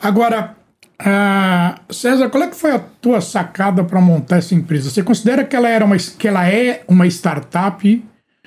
Agora, 0.03 0.55
ah, 0.99 1.81
César, 1.91 2.29
qual 2.29 2.45
é 2.45 2.47
que 2.49 2.57
foi 2.57 2.73
a 2.73 2.79
tua 2.79 3.21
sacada 3.21 3.83
para 3.85 4.01
montar 4.01 4.39
essa 4.39 4.55
empresa? 4.55 4.91
Você 4.91 5.03
considera 5.03 5.45
que 5.45 5.57
ela, 5.57 5.69
era 5.69 5.85
uma, 5.85 5.97
que 5.97 6.29
ela 6.29 6.49
é 6.49 6.83
uma 6.87 7.07
startup? 7.07 8.05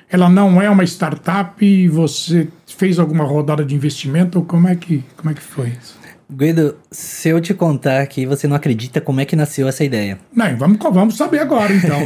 Ela 0.09 0.29
não 0.29 0.61
é 0.61 0.69
uma 0.69 0.83
startup? 0.83 1.88
Você 1.89 2.47
fez 2.65 2.99
alguma 2.99 3.23
rodada 3.23 3.65
de 3.65 3.75
investimento? 3.75 4.41
Como 4.44 4.67
é 4.67 4.75
que, 4.75 5.03
como 5.17 5.31
é 5.31 5.33
que 5.33 5.41
foi 5.41 5.69
isso? 5.69 5.97
Guido, 6.29 6.75
se 6.91 7.29
eu 7.29 7.39
te 7.39 7.53
contar 7.53 8.01
aqui, 8.01 8.25
você 8.25 8.47
não 8.47 8.55
acredita 8.55 9.00
como 9.00 9.21
é 9.21 9.25
que 9.25 9.35
nasceu 9.35 9.67
essa 9.67 9.83
ideia. 9.83 10.19
Não, 10.33 10.57
vamos, 10.57 10.77
vamos 10.91 11.15
saber 11.15 11.39
agora, 11.39 11.73
então. 11.73 12.00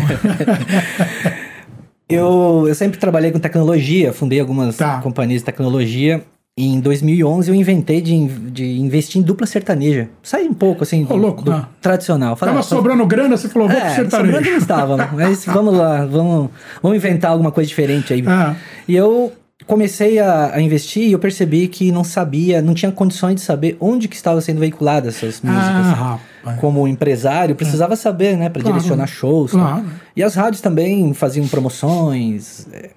eu, 2.08 2.66
eu 2.68 2.76
sempre 2.76 3.00
trabalhei 3.00 3.32
com 3.32 3.40
tecnologia, 3.40 4.14
fundei 4.14 4.40
algumas 4.40 4.78
tá. 4.78 5.02
companhias 5.02 5.42
de 5.42 5.46
tecnologia 5.46 6.24
em 6.58 6.80
2011 6.80 7.50
eu 7.50 7.56
inventei 7.56 8.02
de, 8.02 8.28
de 8.28 8.80
investir 8.80 9.22
em 9.22 9.24
dupla 9.24 9.48
sertaneja. 9.48 10.10
Saí 10.22 10.48
um 10.48 10.54
pouco, 10.54 10.84
assim, 10.84 11.04
do, 11.06 11.16
louco, 11.16 11.44
do 11.44 11.66
tradicional. 11.82 12.36
Falei, 12.36 12.54
tava 12.54 12.66
ah, 12.66 12.68
sobrando 12.68 13.06
grana, 13.06 13.38
você 13.38 13.48
falou, 13.48 13.70
vou 13.70 13.78
é, 13.78 13.82
pro 13.82 13.96
sertanejo. 13.96 14.34
Sobrando 14.34 14.50
não 14.50 14.58
estava, 14.58 14.98
mas 15.14 15.46
vamos 15.46 15.74
lá, 15.74 16.06
vamos, 16.06 16.50
vamos 16.82 16.98
inventar 16.98 17.32
alguma 17.32 17.52
coisa 17.52 17.68
diferente 17.68 18.14
aí. 18.14 18.24
Ah. 18.28 18.56
E 18.88 18.96
eu 18.96 19.32
comecei 19.66 20.20
a, 20.20 20.56
a, 20.56 20.62
investir 20.62 21.04
e 21.04 21.12
eu 21.14 21.20
percebi 21.20 21.68
que 21.68 21.92
não 21.92 22.04
sabia, 22.04 22.62
não 22.62 22.74
tinha 22.74 22.92
condições 22.92 23.36
de 23.36 23.42
saber 23.42 23.78
onde 23.80 24.08
que 24.08 24.16
estavam 24.16 24.42
sendo 24.42 24.60
veiculadas 24.60 25.16
essas 25.16 25.42
músicas. 25.42 25.64
Ah, 25.64 26.20
Como 26.60 26.88
empresário, 26.88 27.56
precisava 27.56 27.94
é. 27.94 27.96
saber, 27.96 28.36
né, 28.36 28.50
para 28.50 28.62
claro, 28.62 28.78
direcionar 28.78 29.08
shows. 29.08 29.52
Claro. 29.52 29.86
E 30.16 30.22
as 30.22 30.36
rádios 30.36 30.62
também 30.62 31.14
faziam 31.14 31.48
promoções, 31.48 32.68
é, 32.74 32.90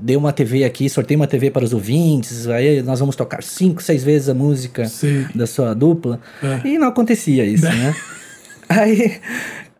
dei 0.00 0.16
uma 0.16 0.32
TV 0.32 0.64
aqui, 0.64 0.88
sorteio 0.88 1.20
uma 1.20 1.26
TV 1.26 1.50
para 1.50 1.64
os 1.64 1.72
ouvintes, 1.72 2.46
aí 2.48 2.82
nós 2.82 3.00
vamos 3.00 3.16
tocar 3.16 3.42
cinco, 3.42 3.82
seis 3.82 4.02
vezes 4.02 4.28
a 4.28 4.34
música 4.34 4.86
Sim. 4.86 5.26
da 5.34 5.46
sua 5.46 5.74
dupla. 5.74 6.20
É. 6.42 6.68
E 6.68 6.78
não 6.78 6.88
acontecia 6.88 7.44
isso, 7.44 7.66
é. 7.66 7.74
né? 7.74 7.96
Aí, 8.68 9.20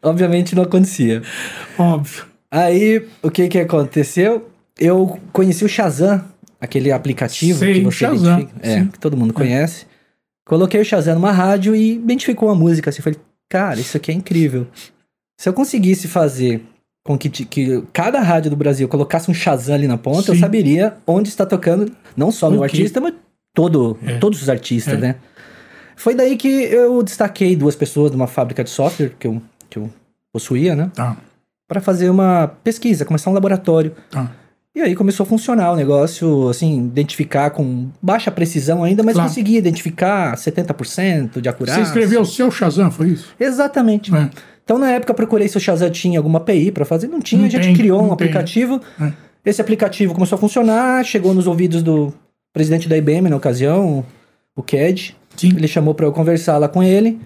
obviamente 0.03 0.57
não 0.57 0.65
acontecia. 0.65 1.23
Óbvio. 1.79 2.25
Aí, 2.50 3.07
o 3.23 3.31
que 3.31 3.47
que 3.47 3.61
aconteceu? 3.61 4.50
Eu 4.77 5.21
conheci 5.33 5.65
o 5.65 5.69
Shazam, 5.69 6.25
aquele 6.61 6.91
aplicativo 6.91 7.61
Sei, 7.61 7.75
que 7.75 7.81
você 7.83 7.99
Shazam. 7.99 8.49
É, 8.61 8.85
que 8.87 8.99
todo 8.99 9.17
mundo 9.17 9.31
é. 9.31 9.35
conhece. 9.35 9.87
Coloquei 10.45 10.81
o 10.81 10.85
Shazam 10.85 11.15
numa 11.15 11.31
rádio 11.31 11.77
e 11.77 11.93
identificou 11.95 12.49
a 12.50 12.55
música. 12.57 12.91
Assim, 12.91 13.00
falei, 13.00 13.21
cara, 13.49 13.79
isso 13.79 13.97
aqui 13.97 14.11
é 14.11 14.15
incrível. 14.15 14.67
Se 15.41 15.49
eu 15.49 15.53
conseguisse 15.53 16.09
fazer 16.09 16.62
com 17.04 17.16
que, 17.16 17.28
que 17.28 17.83
cada 17.92 18.21
rádio 18.21 18.50
do 18.50 18.57
Brasil 18.57 18.87
colocasse 18.88 19.30
um 19.30 19.35
Shazam 19.35 19.75
ali 19.75 19.88
na 19.88 19.97
ponta, 19.97 20.23
Sim. 20.23 20.33
eu 20.33 20.38
saberia 20.38 20.97
onde 21.07 21.28
está 21.28 21.47
tocando, 21.47 21.90
não 22.16 22.30
só 22.30 22.49
o 22.49 22.52
meu 22.52 22.62
artista, 22.62 23.00
mas 23.00 23.14
todo, 23.54 23.99
é. 24.07 24.19
todos 24.19 24.42
os 24.42 24.49
artistas, 24.49 24.95
é. 24.95 24.99
né? 24.99 25.14
Foi 25.97 26.14
daí 26.14 26.37
que 26.37 26.49
eu 26.49 27.02
destaquei 27.02 27.54
duas 27.54 27.76
pessoas 27.76 28.11
de 28.11 28.16
uma 28.16 28.26
fábrica 28.26 28.64
de 28.64 28.71
software 28.71 29.12
que 29.19 29.26
eu, 29.26 29.42
que 29.69 29.78
eu 29.78 29.90
possuía, 30.33 30.75
né? 30.75 30.90
Tá. 30.95 31.16
Para 31.69 31.80
fazer 31.80 32.09
uma 32.11 32.49
pesquisa, 32.64 33.04
começar 33.04 33.30
um 33.30 33.35
laboratório. 33.35 33.95
Tá. 34.11 34.30
E 34.75 34.80
aí 34.80 34.95
começou 34.95 35.25
a 35.25 35.26
funcionar 35.26 35.73
o 35.73 35.76
negócio, 35.76 36.49
assim, 36.49 36.78
identificar 36.87 37.50
com 37.50 37.88
baixa 38.00 38.30
precisão 38.30 38.85
ainda, 38.85 39.02
mas 39.02 39.14
claro. 39.14 39.28
conseguia 39.28 39.59
identificar 39.59 40.35
70% 40.37 41.40
de 41.40 41.49
acurácia. 41.49 41.83
Você 41.83 41.88
escreveu 41.88 42.21
o 42.21 42.25
seu 42.26 42.50
Shazam, 42.50 42.90
foi 42.90 43.09
isso? 43.09 43.35
Exatamente. 43.38 44.14
É. 44.14 44.30
Então, 44.71 44.79
na 44.79 44.93
época, 44.93 45.12
procurei 45.12 45.49
se 45.49 45.57
o 45.57 45.61
Shazam 45.61 45.91
tinha 45.91 46.21
alguma 46.21 46.39
API 46.39 46.71
para 46.71 46.85
fazer. 46.85 47.09
Não 47.09 47.19
tinha, 47.19 47.41
não 47.41 47.49
a 47.49 47.50
gente 47.50 47.65
tem, 47.65 47.75
criou 47.75 47.99
um 47.99 48.05
tem. 48.05 48.12
aplicativo. 48.12 48.81
É. 49.00 49.12
Esse 49.45 49.61
aplicativo 49.61 50.15
começou 50.15 50.37
a 50.37 50.39
funcionar, 50.39 51.05
chegou 51.05 51.35
nos 51.35 51.49
ouvidos 51.49 51.83
do, 51.83 52.15
presidente 52.53 52.89
da 52.89 52.97
IBM 52.97 53.29
na 53.29 53.35
ocasião, 53.35 54.07
o 54.55 54.62
Ked. 54.62 55.17
Ele 55.43 55.67
chamou 55.67 55.93
para 55.93 56.07
eu 56.07 56.12
conversar 56.12 56.57
lá 56.57 56.69
com 56.69 56.85
ele. 56.85 57.19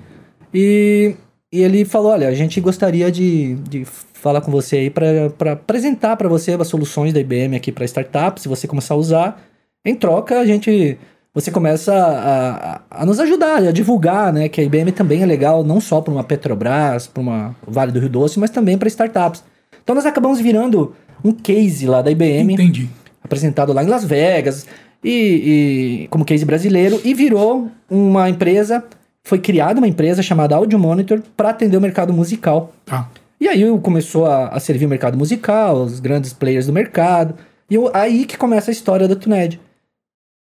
E, 0.55 1.17
e 1.53 1.61
ele 1.61 1.85
falou: 1.85 2.13
Olha, 2.13 2.29
a 2.29 2.35
gente 2.35 2.59
gostaria 2.63 3.13
de, 3.13 3.57
de 3.69 3.85
falar 3.85 4.41
com 4.41 4.51
você 4.51 4.77
aí 4.77 4.89
para 4.89 5.53
apresentar 5.53 6.17
para 6.17 6.31
você 6.31 6.53
as 6.53 6.67
soluções 6.67 7.13
da 7.13 7.21
IBM 7.21 7.57
aqui 7.57 7.71
para 7.71 7.85
startups. 7.85 8.45
Se 8.45 8.49
você 8.49 8.67
começar 8.67 8.95
a 8.95 8.97
usar, 8.97 9.43
em 9.85 9.95
troca, 9.95 10.41
a 10.41 10.47
gente. 10.47 10.97
Você 11.35 11.51
começa 11.51 11.93
a, 11.93 12.75
a, 12.75 12.81
a, 13.03 13.05
nos 13.05 13.19
ajudar, 13.19 13.57
a 13.57 13.73
divulgar, 13.73 14.33
né? 14.33 14.49
Que 14.49 14.61
a 14.61 14.65
IBM 14.65 14.93
também 14.93 15.21
é 15.21 15.27
legal, 15.27 15.65
não 15.65 15.81
só 15.81 16.01
para 16.01 16.15
uma 16.15 16.23
Petrobras, 16.23 17.09
para 17.09 17.21
uma 17.21 17.57
Vale 17.67 17.91
do 17.91 17.99
Rio 17.99 18.09
Doce, 18.09 18.39
mas 18.39 18.51
também 18.51 18.79
para 18.79 18.87
startups. 18.87 19.43
Então 19.83 19.97
nós 19.97 20.07
acabamos 20.07 20.41
virando 20.41 20.95
um 21.25 21.33
case 21.33 21.87
lá 21.87 22.01
da 22.03 22.11
IBM. 22.13 22.55
Entendi. 22.55 22.89
Apresentado 23.23 23.73
lá 23.73 23.83
em 23.83 23.89
Las 23.89 24.05
Vegas 24.05 24.65
e, 25.03 26.05
e 26.05 26.09
como 26.09 26.25
case 26.25 26.45
brasileiro 26.45 27.01
e 27.05 27.13
virou 27.13 27.69
uma 27.91 28.31
empresa, 28.31 28.85
foi 29.25 29.39
criada 29.41 29.81
uma 29.81 29.89
empresa 29.89 30.23
chamada 30.23 30.55
Audio 30.55 30.79
Monitor 30.79 31.21
para 31.37 31.51
atender 31.51 31.77
o 31.77 31.81
mercado 31.81 32.13
musical. 32.13 32.73
Tá. 32.87 33.11
E 33.41 33.49
aí 33.49 33.63
começou 33.81 34.27
a, 34.27 34.49
a, 34.49 34.61
servir 34.61 34.87
o 34.87 34.89
mercado 34.89 35.19
musical, 35.19 35.83
os 35.83 35.99
grandes 35.99 36.33
players 36.33 36.67
do 36.67 36.73
mercado. 36.73 37.35
E 37.69 37.75
eu, 37.75 37.91
aí 37.93 38.25
que 38.25 38.39
começa 38.39 38.71
a 38.71 38.73
história 38.73 39.09
da 39.09 39.17
Tuned. 39.17 39.61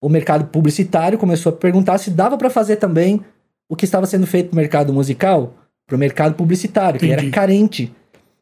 O 0.01 0.09
mercado 0.09 0.45
publicitário 0.45 1.17
começou 1.17 1.51
a 1.51 1.55
perguntar 1.55 1.97
se 1.99 2.09
dava 2.09 2.37
para 2.37 2.49
fazer 2.49 2.77
também 2.77 3.21
o 3.69 3.75
que 3.75 3.85
estava 3.85 4.05
sendo 4.05 4.25
feito 4.25 4.49
no 4.49 4.55
mercado 4.55 4.91
musical 4.91 5.53
para 5.85 5.95
o 5.95 5.99
mercado 5.99 6.35
publicitário, 6.35 6.97
Entendi. 6.97 7.15
que 7.15 7.21
era 7.21 7.29
carente 7.29 7.93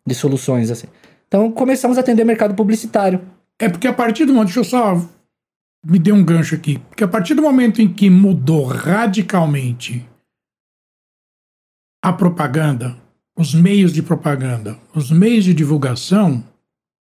de 0.05 0.15
soluções 0.15 0.71
assim. 0.71 0.87
Então 1.27 1.51
começamos 1.51 1.97
a 1.97 2.01
atender 2.01 2.23
o 2.23 2.25
mercado 2.25 2.55
publicitário. 2.55 3.21
É 3.59 3.67
porque 3.67 3.87
a 3.87 3.93
partir 3.93 4.25
do 4.25 4.33
momento, 4.33 4.47
deixa 4.47 4.61
eu 4.61 4.63
só 4.63 5.05
me 5.85 5.99
dê 5.99 6.11
um 6.11 6.23
gancho 6.23 6.55
aqui. 6.55 6.79
Porque 6.89 7.03
a 7.03 7.07
partir 7.07 7.33
do 7.33 7.41
momento 7.41 7.81
em 7.81 7.91
que 7.91 8.09
mudou 8.09 8.65
radicalmente 8.65 10.05
a 12.01 12.13
propaganda, 12.13 12.95
os 13.37 13.53
meios 13.53 13.93
de 13.93 14.01
propaganda, 14.01 14.77
os 14.95 15.11
meios 15.11 15.43
de 15.43 15.53
divulgação, 15.53 16.43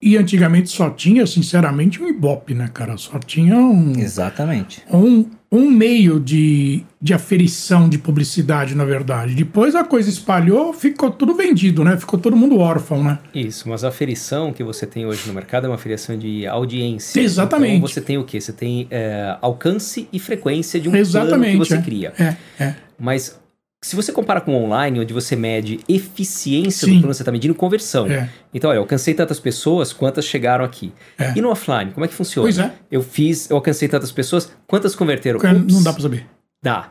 e 0.00 0.16
antigamente 0.16 0.68
só 0.68 0.90
tinha, 0.90 1.26
sinceramente, 1.26 2.02
um 2.02 2.06
ibope, 2.06 2.52
né, 2.52 2.68
cara? 2.72 2.96
Só 2.98 3.18
tinha 3.18 3.56
um. 3.56 3.92
Exatamente. 3.98 4.82
Um, 4.92 5.24
um 5.50 5.70
meio 5.70 6.20
de, 6.20 6.84
de 7.00 7.14
aferição 7.14 7.88
de 7.88 7.96
publicidade, 7.96 8.74
na 8.74 8.84
verdade. 8.84 9.34
Depois 9.34 9.74
a 9.74 9.82
coisa 9.82 10.10
espalhou, 10.10 10.72
ficou 10.74 11.10
tudo 11.10 11.34
vendido, 11.34 11.82
né? 11.82 11.96
Ficou 11.96 12.18
todo 12.18 12.36
mundo 12.36 12.58
órfão, 12.58 13.02
né? 13.02 13.18
Isso, 13.34 13.68
mas 13.70 13.84
a 13.84 13.88
aferição 13.88 14.52
que 14.52 14.62
você 14.62 14.86
tem 14.86 15.06
hoje 15.06 15.26
no 15.26 15.32
mercado 15.32 15.64
é 15.64 15.68
uma 15.68 15.76
aferição 15.76 16.18
de 16.18 16.46
audiência. 16.46 17.18
Exatamente. 17.18 17.76
Então 17.76 17.88
você 17.88 18.00
tem 18.02 18.18
o 18.18 18.24
quê? 18.24 18.38
Você 18.38 18.52
tem 18.52 18.86
é, 18.90 19.36
alcance 19.40 20.08
e 20.12 20.18
frequência 20.18 20.78
de 20.78 20.90
um 20.90 20.94
Exatamente, 20.94 21.52
plano 21.52 21.64
que 21.64 21.68
você 21.68 21.76
é. 21.76 21.82
cria. 21.82 22.12
É, 22.18 22.36
é. 22.62 22.74
Mas 22.98 23.38
se 23.86 23.94
você 23.94 24.10
compara 24.10 24.40
com 24.40 24.52
o 24.52 24.64
online, 24.64 24.98
onde 24.98 25.14
você 25.14 25.36
mede 25.36 25.78
eficiência 25.88 26.88
Sim. 26.88 26.94
do 26.94 27.00
plano, 27.02 27.14
você 27.14 27.22
está 27.22 27.30
medindo 27.30 27.54
conversão. 27.54 28.08
É. 28.08 28.28
Então, 28.52 28.68
olha, 28.68 28.78
eu 28.78 28.80
alcancei 28.80 29.14
tantas 29.14 29.38
pessoas, 29.38 29.92
quantas 29.92 30.24
chegaram 30.24 30.64
aqui? 30.64 30.92
É. 31.16 31.34
E 31.36 31.40
no 31.40 31.50
offline, 31.50 31.92
como 31.92 32.04
é 32.04 32.08
que 32.08 32.14
funciona? 32.14 32.46
Pois 32.46 32.58
é. 32.58 32.72
Eu 32.90 33.00
fiz, 33.00 33.48
eu 33.48 33.54
alcancei 33.54 33.86
tantas 33.86 34.10
pessoas, 34.10 34.50
quantas 34.66 34.96
converteram? 34.96 35.38
Ups, 35.38 35.72
não 35.72 35.84
dá 35.84 35.92
para 35.92 36.02
saber. 36.02 36.26
Dá. 36.60 36.90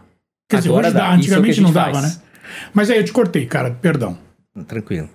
Quer 0.49 0.59
dizer, 0.59 0.69
Agora 0.69 0.87
hoje 0.87 0.93
dá, 0.95 1.01
dá. 1.01 1.13
antigamente 1.15 1.59
é 1.59 1.63
não 1.63 1.73
dava, 1.73 1.99
faz. 1.99 2.15
né? 2.15 2.21
Mas 2.73 2.89
aí 2.89 2.97
eu 2.97 3.03
te 3.03 3.11
cortei, 3.11 3.45
cara, 3.45 3.71
perdão. 3.71 4.17
Tranquilo. 4.65 5.09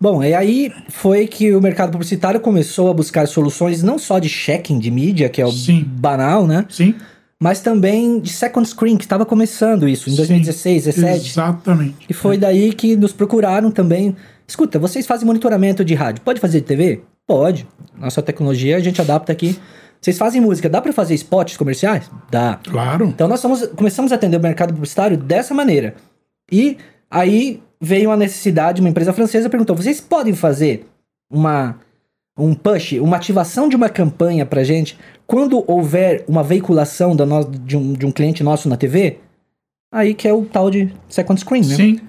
Bom, 0.00 0.22
e 0.22 0.34
aí 0.34 0.72
foi 0.88 1.26
que 1.26 1.52
o 1.52 1.60
mercado 1.60 1.90
publicitário 1.90 2.38
começou 2.38 2.88
a 2.88 2.94
buscar 2.94 3.26
soluções 3.26 3.82
não 3.82 3.98
só 3.98 4.20
de 4.20 4.28
checking 4.28 4.78
de 4.78 4.88
mídia, 4.88 5.28
que 5.28 5.42
é 5.42 5.46
o 5.46 5.50
Sim. 5.50 5.82
banal, 5.84 6.46
né? 6.46 6.64
Sim 6.68 6.94
mas 7.40 7.60
também 7.60 8.20
de 8.20 8.32
second 8.32 8.66
screen, 8.68 8.96
que 8.96 9.04
estava 9.04 9.26
começando 9.26 9.88
isso, 9.88 10.08
em 10.10 10.14
2016, 10.14 10.84
2017. 10.84 11.30
Exatamente. 11.30 12.06
E 12.08 12.14
foi 12.14 12.38
daí 12.38 12.72
que 12.72 12.96
nos 12.96 13.12
procuraram 13.12 13.70
também. 13.70 14.16
Escuta, 14.46 14.78
vocês 14.78 15.06
fazem 15.06 15.26
monitoramento 15.26 15.84
de 15.84 15.94
rádio, 15.94 16.22
pode 16.22 16.40
fazer 16.40 16.60
de 16.60 16.66
TV? 16.66 17.02
Pode. 17.26 17.66
Nossa 17.98 18.22
tecnologia 18.22 18.76
a 18.76 18.80
gente 18.80 19.00
adapta 19.00 19.32
aqui. 19.32 19.58
Vocês 20.00 20.18
fazem 20.18 20.40
música, 20.40 20.68
dá 20.68 20.82
para 20.82 20.92
fazer 20.92 21.14
spots 21.14 21.56
comerciais? 21.56 22.10
Dá. 22.30 22.60
Claro. 22.62 23.06
Então 23.06 23.26
nós 23.26 23.40
somos, 23.40 23.66
começamos 23.68 24.12
a 24.12 24.16
atender 24.16 24.36
o 24.36 24.40
mercado 24.40 24.74
publicitário 24.74 25.16
dessa 25.16 25.54
maneira. 25.54 25.94
E 26.52 26.76
aí 27.10 27.62
veio 27.80 28.10
a 28.10 28.16
necessidade, 28.16 28.80
uma 28.80 28.90
empresa 28.90 29.12
francesa 29.12 29.48
perguntou: 29.48 29.74
vocês 29.74 30.00
podem 30.00 30.34
fazer 30.34 30.86
uma 31.30 31.78
um 32.36 32.54
push, 32.54 32.92
uma 33.00 33.16
ativação 33.16 33.68
de 33.68 33.76
uma 33.76 33.88
campanha 33.88 34.44
pra 34.44 34.64
gente 34.64 34.98
quando 35.26 35.64
houver 35.70 36.24
uma 36.26 36.42
veiculação 36.42 37.14
da 37.14 37.24
no, 37.24 37.44
de, 37.44 37.76
um, 37.76 37.92
de 37.92 38.04
um 38.04 38.10
cliente 38.10 38.42
nosso 38.42 38.68
na 38.68 38.76
TV, 38.76 39.18
aí 39.92 40.14
que 40.14 40.26
é 40.26 40.32
o 40.32 40.44
tal 40.44 40.70
de 40.70 40.92
second 41.08 41.40
screen, 41.40 41.64
né? 41.64 41.76
Sim. 41.76 42.00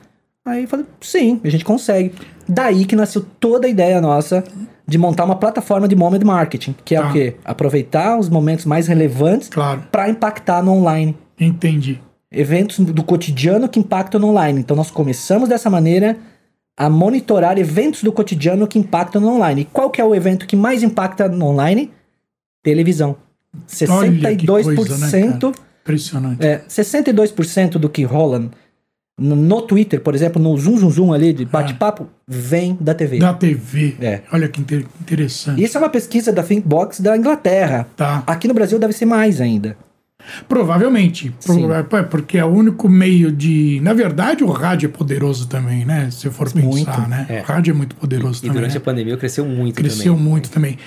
Aí 0.46 0.64
eu 0.64 0.68
falei, 0.68 0.86
sim, 1.02 1.40
a 1.44 1.50
gente 1.50 1.66
consegue. 1.66 2.14
Daí 2.48 2.86
que 2.86 2.96
nasceu 2.96 3.26
toda 3.40 3.66
a 3.66 3.70
ideia 3.70 4.00
nossa 4.00 4.44
de 4.88 4.98
montar 4.98 5.26
uma 5.26 5.36
plataforma 5.36 5.88
de 5.88 5.96
moment 5.96 6.24
marketing, 6.24 6.76
que 6.86 6.96
é 6.96 7.02
tá. 7.02 7.10
o 7.10 7.12
quê? 7.12 7.36
Aproveitar 7.44 8.20
os 8.20 8.30
momentos 8.30 8.66
mais 8.66 8.88
relevantes 8.88 9.50
claro. 9.50 9.84
para 9.92 10.08
impactar 10.10 10.62
no 10.62 10.74
online. 10.74 11.18
Entendi. 11.40 12.00
Eventos 12.32 12.78
do 12.80 13.04
cotidiano 13.04 13.68
que 13.68 13.80
impactam 13.80 14.20
no 14.20 14.28
online. 14.28 14.60
Então 14.60 14.78
nós 14.78 14.92
começamos 14.92 15.50
dessa 15.50 15.70
maneira 15.70 16.18
a 16.78 16.90
monitorar 16.90 17.58
eventos 17.58 18.04
do 18.04 18.12
cotidiano 18.12 18.68
que 18.68 18.78
impactam 18.78 19.22
no 19.22 19.30
online. 19.30 19.62
E 19.62 19.66
qual 19.66 19.90
que 19.90 20.02
é 20.02 20.04
o 20.04 20.14
evento 20.14 20.46
que 20.46 20.56
mais 20.56 20.84
impacta 20.84 21.28
no 21.28 21.46
online? 21.46 21.92
televisão. 22.66 23.16
62%. 23.70 24.76
Coisa, 24.76 24.98
né, 24.98 25.54
Impressionante. 25.84 26.44
É, 26.44 26.64
62% 26.68 27.78
do 27.78 27.88
que 27.88 28.04
rola 28.04 28.50
no, 29.18 29.36
no, 29.36 29.62
Twitter, 29.62 30.02
por 30.02 30.16
exemplo, 30.16 30.42
no 30.42 30.58
Zoom 30.58 30.78
Zoom 30.78 30.90
Zoom 30.90 31.14
ali 31.14 31.32
de 31.32 31.46
bate-papo, 31.46 32.10
ah. 32.10 32.22
vem 32.28 32.76
da 32.82 32.94
TV. 32.96 33.20
Da 33.20 33.34
TV. 33.36 33.96
É. 34.02 34.22
Olha 34.34 34.50
que 34.50 34.60
inter 34.60 34.84
interessante. 35.00 35.64
Isso 35.64 35.78
é 35.78 35.80
uma 35.80 35.90
pesquisa 35.90 36.34
da 36.34 36.42
Thinkbox 36.42 37.00
da 37.00 37.16
Inglaterra. 37.16 37.88
Tá. 37.96 38.24
Aqui 38.26 38.48
no 38.48 38.54
Brasil 38.54 38.80
deve 38.80 38.94
ser 38.94 39.06
mais 39.06 39.40
ainda. 39.40 39.78
Provavelmente. 40.48 41.34
É, 41.92 42.04
porque 42.04 42.38
é 42.38 42.46
o 42.46 42.50
único 42.50 42.90
meio 42.90 43.32
de. 43.32 43.80
Na 43.82 43.94
verdade, 43.94 44.44
o 44.44 44.52
rádio 44.52 44.88
é 44.88 44.90
poderoso 44.90 45.48
também, 45.48 45.86
né? 45.86 46.10
Se 46.12 46.30
for 46.30 46.52
pensar, 46.52 46.68
muito. 46.68 47.02
né? 47.10 47.26
É. 47.30 47.40
O 47.42 47.44
rádio 47.44 47.72
é 47.72 47.74
muito 47.74 47.96
poderoso 47.96 48.40
e, 48.40 48.42
também. 48.42 48.52
E 48.52 48.54
durante 48.56 48.74
né? 48.74 48.78
a 48.78 48.82
pandemia 48.82 49.18
cresceu 49.18 49.46
muito 49.46 49.76
cresceu 49.76 50.14
também. 50.14 50.14
Cresceu 50.14 50.18
muito 50.18 50.50
também. 50.50 50.78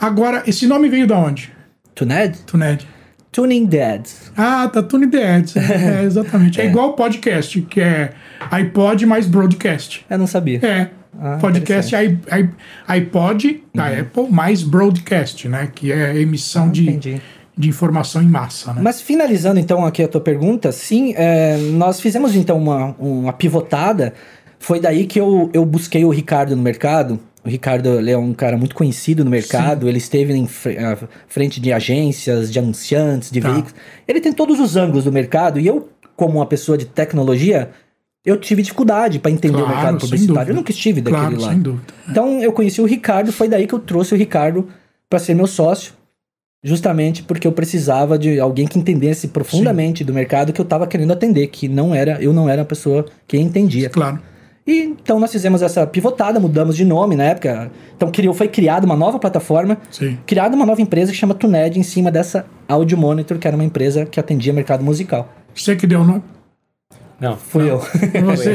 Agora, 0.00 0.42
esse 0.46 0.66
nome 0.66 0.88
veio 0.88 1.06
de 1.06 1.12
onde? 1.12 1.52
Tuned? 1.94 2.38
Tuned. 2.46 2.86
Tuning 3.32 3.64
Dead. 3.64 4.06
Ah, 4.36 4.68
tá 4.68 4.82
Tuning 4.82 5.08
Dead. 5.08 5.52
é, 5.56 6.04
exatamente. 6.04 6.60
É. 6.60 6.64
é 6.64 6.68
igual 6.68 6.92
podcast, 6.92 7.60
que 7.62 7.80
é 7.80 8.12
iPod 8.50 9.06
mais 9.06 9.26
broadcast. 9.26 10.04
Eu 10.08 10.18
não 10.18 10.26
sabia. 10.26 10.60
É. 10.62 10.90
Ah, 11.18 11.38
podcast 11.40 11.94
i, 11.94 12.08
i, 12.08 12.48
iPod 12.88 13.62
da 13.74 13.84
uhum. 13.84 14.00
Apple 14.00 14.30
mais 14.30 14.62
broadcast, 14.62 15.48
né? 15.48 15.70
Que 15.74 15.92
é 15.92 16.18
emissão 16.18 16.66
ah, 16.66 16.70
de, 16.70 17.20
de 17.56 17.68
informação 17.68 18.22
em 18.22 18.28
massa. 18.28 18.72
Né? 18.72 18.80
Mas 18.82 19.00
finalizando 19.00 19.60
então 19.60 19.84
aqui 19.84 20.02
a 20.02 20.08
tua 20.08 20.20
pergunta, 20.20 20.72
sim, 20.72 21.14
é, 21.16 21.56
nós 21.56 22.00
fizemos 22.00 22.34
então 22.34 22.58
uma, 22.58 22.94
uma 22.98 23.32
pivotada. 23.32 24.14
Foi 24.58 24.80
daí 24.80 25.06
que 25.06 25.20
eu, 25.20 25.50
eu 25.52 25.64
busquei 25.66 26.04
o 26.04 26.10
Ricardo 26.10 26.56
no 26.56 26.62
mercado 26.62 27.20
o 27.44 27.48
Ricardo 27.48 28.08
é 28.08 28.16
um 28.16 28.32
cara 28.32 28.56
muito 28.56 28.74
conhecido 28.74 29.24
no 29.24 29.30
mercado, 29.30 29.82
Sim. 29.82 29.88
ele 29.88 29.98
esteve 29.98 30.32
em 30.32 30.46
frente 31.26 31.60
de 31.60 31.72
agências, 31.72 32.52
de 32.52 32.58
anunciantes, 32.58 33.30
de 33.30 33.40
tá. 33.40 33.50
veículos. 33.50 33.74
Ele 34.06 34.20
tem 34.20 34.32
todos 34.32 34.60
os 34.60 34.76
ângulos 34.76 35.04
do 35.04 35.12
mercado 35.12 35.58
e 35.58 35.66
eu, 35.66 35.88
como 36.14 36.38
uma 36.38 36.46
pessoa 36.46 36.78
de 36.78 36.84
tecnologia, 36.84 37.70
eu 38.24 38.36
tive 38.36 38.62
dificuldade 38.62 39.18
para 39.18 39.32
entender 39.32 39.58
claro, 39.58 39.72
o 39.72 39.74
mercado 39.74 39.98
publicitário. 39.98 40.52
Eu 40.52 40.54
nunca 40.54 40.70
estive 40.70 41.00
daquele 41.00 41.20
claro, 41.20 41.40
lado. 41.40 41.52
Sem 41.52 41.60
dúvida. 41.60 41.94
Então 42.08 42.40
eu 42.40 42.52
conheci 42.52 42.80
o 42.80 42.84
Ricardo, 42.84 43.32
foi 43.32 43.48
daí 43.48 43.66
que 43.66 43.74
eu 43.74 43.80
trouxe 43.80 44.14
o 44.14 44.16
Ricardo 44.16 44.68
para 45.10 45.18
ser 45.18 45.34
meu 45.34 45.48
sócio, 45.48 45.94
justamente 46.62 47.22
porque 47.22 47.46
eu 47.46 47.52
precisava 47.52 48.18
de 48.18 48.38
alguém 48.38 48.66
que 48.66 48.78
entendesse 48.78 49.28
profundamente 49.28 49.98
Sim. 49.98 50.04
do 50.04 50.14
mercado 50.14 50.52
que 50.52 50.60
eu 50.60 50.64
estava 50.64 50.86
querendo 50.86 51.12
atender, 51.12 51.48
que 51.48 51.68
não 51.68 51.94
era, 51.94 52.22
eu 52.22 52.32
não 52.32 52.48
era 52.48 52.62
a 52.62 52.64
pessoa 52.64 53.04
que 53.26 53.36
entendia. 53.36 53.90
Claro. 53.90 54.20
E 54.64 54.82
então 54.82 55.18
nós 55.18 55.32
fizemos 55.32 55.60
essa 55.60 55.84
pivotada, 55.84 56.38
mudamos 56.38 56.76
de 56.76 56.84
nome 56.84 57.16
na 57.16 57.24
época. 57.24 57.70
Então 57.96 58.12
criou, 58.12 58.32
foi 58.32 58.46
criada 58.46 58.86
uma 58.86 58.94
nova 58.94 59.18
plataforma, 59.18 59.76
Sim. 59.90 60.16
criada 60.24 60.54
uma 60.54 60.64
nova 60.64 60.80
empresa 60.80 61.10
que 61.10 61.18
chama 61.18 61.34
Tuned 61.34 61.78
em 61.78 61.82
cima 61.82 62.12
dessa 62.12 62.46
Audio 62.68 62.96
Monitor, 62.96 63.38
que 63.38 63.48
era 63.48 63.56
uma 63.56 63.64
empresa 63.64 64.06
que 64.06 64.20
atendia 64.20 64.52
mercado 64.52 64.84
musical. 64.84 65.28
Você 65.52 65.74
que 65.74 65.86
deu 65.86 66.00
o 66.00 66.04
nome? 66.04 66.22
Não. 67.18 67.36
Fui 67.36 67.64
não. 67.64 67.70
eu. 67.70 67.78
Você. 68.26 68.54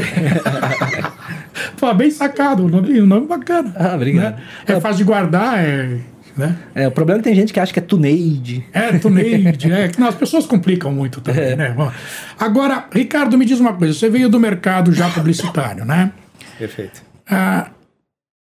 Pô, 1.78 1.92
bem 1.92 2.10
sacado, 2.10 2.64
o 2.64 2.68
nome, 2.68 3.00
o 3.00 3.06
nome 3.06 3.26
bacana. 3.26 3.72
Ah, 3.76 3.94
obrigado. 3.94 4.36
Né? 4.36 4.42
É 4.66 4.80
fácil 4.80 4.98
de 4.98 5.04
guardar, 5.04 5.58
é 5.58 5.98
né? 6.38 6.56
É, 6.74 6.86
o 6.86 6.90
problema 6.90 7.18
é 7.18 7.22
que 7.22 7.28
tem 7.28 7.34
gente 7.34 7.52
que 7.52 7.58
acha 7.58 7.72
que 7.72 7.80
é 7.80 7.82
Tuneide. 7.82 8.64
É, 8.72 8.96
Tuneide, 8.98 9.70
é. 9.70 9.90
Não, 9.98 10.08
as 10.08 10.14
pessoas 10.14 10.46
complicam 10.46 10.92
muito 10.92 11.20
também, 11.20 11.42
é. 11.42 11.56
né? 11.56 11.92
Agora, 12.38 12.86
Ricardo, 12.92 13.36
me 13.36 13.44
diz 13.44 13.58
uma 13.58 13.74
coisa. 13.74 13.92
Você 13.92 14.08
veio 14.08 14.28
do 14.28 14.38
mercado 14.38 14.92
já 14.92 15.10
publicitário, 15.10 15.84
né? 15.84 16.12
Perfeito. 16.56 17.02
Ah, 17.28 17.70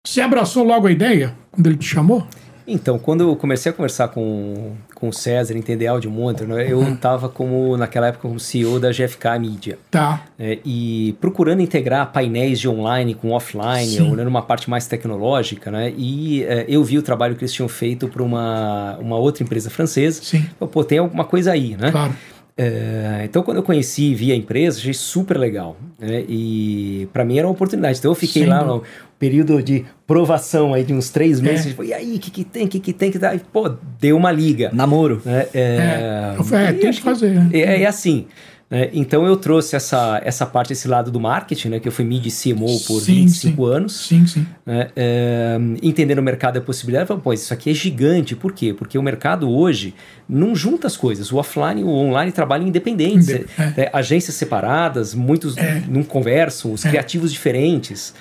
você 0.04 0.20
abraçou 0.20 0.64
logo 0.64 0.86
a 0.86 0.90
ideia 0.90 1.34
quando 1.52 1.66
ele 1.66 1.76
te 1.76 1.86
chamou? 1.86 2.26
Então, 2.66 2.98
quando 2.98 3.22
eu 3.22 3.36
comecei 3.36 3.70
a 3.70 3.74
conversar 3.74 4.08
com, 4.08 4.74
com 4.94 5.08
o 5.08 5.12
César, 5.12 5.56
entender 5.56 5.86
áudio 5.86 6.10
monitor, 6.10 6.46
né, 6.46 6.70
eu 6.70 6.82
estava 6.92 7.28
como, 7.28 7.76
naquela 7.76 8.08
época, 8.08 8.28
como 8.28 8.38
CEO 8.38 8.78
da 8.78 8.90
GFK 8.90 9.38
Media. 9.40 9.78
Tá. 9.90 10.22
É, 10.38 10.58
e 10.64 11.16
procurando 11.20 11.60
integrar 11.60 12.12
painéis 12.12 12.60
de 12.60 12.68
online 12.68 13.14
com 13.14 13.30
offline, 13.30 13.86
Sim. 13.86 14.10
olhando 14.12 14.28
uma 14.28 14.42
parte 14.42 14.68
mais 14.68 14.86
tecnológica, 14.86 15.70
né? 15.70 15.92
E 15.96 16.42
é, 16.44 16.64
eu 16.68 16.82
vi 16.82 16.98
o 16.98 17.02
trabalho 17.02 17.34
que 17.36 17.42
eles 17.42 17.52
tinham 17.52 17.68
feito 17.68 18.08
para 18.08 18.22
uma, 18.22 18.96
uma 18.98 19.16
outra 19.16 19.42
empresa 19.42 19.70
francesa. 19.70 20.22
Sim. 20.22 20.46
Eu, 20.60 20.66
Pô, 20.66 20.82
tem 20.82 20.98
alguma 20.98 21.24
coisa 21.24 21.52
aí, 21.52 21.76
né? 21.76 21.90
Claro. 21.90 22.14
É, 22.56 23.22
então, 23.24 23.42
quando 23.42 23.56
eu 23.56 23.62
conheci 23.62 24.12
e 24.12 24.14
vi 24.14 24.30
a 24.30 24.36
empresa, 24.36 24.78
achei 24.78 24.94
super 24.94 25.36
legal. 25.36 25.76
Né? 25.98 26.24
E 26.28 27.08
para 27.12 27.24
mim 27.24 27.38
era 27.38 27.46
uma 27.46 27.52
oportunidade. 27.52 27.98
Então, 27.98 28.10
eu 28.10 28.14
fiquei 28.14 28.44
Sim. 28.44 28.48
lá 28.48 28.64
no 28.64 28.82
período 29.18 29.60
de 29.62 29.84
provação 30.06 30.72
aí 30.72 30.84
de 30.84 30.92
uns 30.92 31.10
três 31.10 31.40
meses. 31.40 31.66
É. 31.66 31.68
Tipo, 31.70 31.84
e 31.84 31.92
aí, 31.92 32.14
o 32.14 32.18
que, 32.18 32.30
que 32.30 32.44
tem? 32.44 32.66
O 32.66 32.68
que, 32.68 32.78
que 32.78 32.92
tem? 32.92 33.10
que 33.10 33.18
tá? 33.18 33.36
pô, 33.52 33.68
deu 33.98 34.16
uma 34.16 34.30
liga. 34.30 34.70
Namoro. 34.72 35.20
Né? 35.24 35.46
É, 35.52 36.36
é, 36.38 36.68
é 36.68 36.72
tem 36.72 36.92
que 36.92 37.02
fazer. 37.02 37.36
É, 37.52 37.82
é 37.82 37.86
assim. 37.86 38.26
Né? 38.70 38.90
Então 38.92 39.26
eu 39.26 39.36
trouxe 39.36 39.76
essa, 39.76 40.20
essa 40.24 40.46
parte, 40.46 40.72
esse 40.72 40.88
lado 40.88 41.10
do 41.10 41.20
marketing, 41.20 41.68
né? 41.68 41.80
que 41.80 41.88
eu 41.88 41.92
fui 41.92 42.04
mid 42.04 42.26
CMO 42.26 42.80
por 42.86 43.00
sim, 43.00 43.24
25 43.24 43.56
sim. 43.56 43.72
anos. 43.72 44.06
Sim, 44.06 44.26
sim. 44.26 44.46
Né? 44.64 44.90
É, 44.96 45.56
entendendo 45.82 46.18
o 46.18 46.22
mercado 46.22 46.56
e 46.56 46.58
a 46.58 46.62
possibilidade, 46.62 47.04
eu 47.04 47.08
falei, 47.08 47.22
pô, 47.22 47.32
isso 47.32 47.52
aqui 47.52 47.70
é 47.70 47.74
gigante. 47.74 48.34
Por 48.34 48.52
quê? 48.52 48.74
Porque 48.74 48.98
o 48.98 49.02
mercado 49.02 49.50
hoje 49.50 49.94
não 50.28 50.54
junta 50.54 50.86
as 50.86 50.96
coisas. 50.96 51.30
O 51.32 51.36
offline 51.36 51.80
e 51.80 51.84
o 51.84 51.88
online 51.88 52.32
trabalham 52.32 52.66
independentes. 52.66 53.28
Inde 53.28 53.46
é. 53.58 53.82
é. 53.82 53.90
agências 53.92 54.34
separadas, 54.36 55.14
muitos 55.14 55.56
é. 55.56 55.82
não 55.88 56.02
conversam, 56.02 56.72
os 56.72 56.84
é. 56.84 56.88
criativos 56.88 57.32
diferentes. 57.32 58.14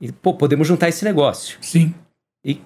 E, 0.00 0.12
pô, 0.12 0.34
podemos 0.34 0.66
juntar 0.66 0.88
esse 0.88 1.04
negócio. 1.04 1.58
Sim. 1.60 1.92
E 2.44 2.60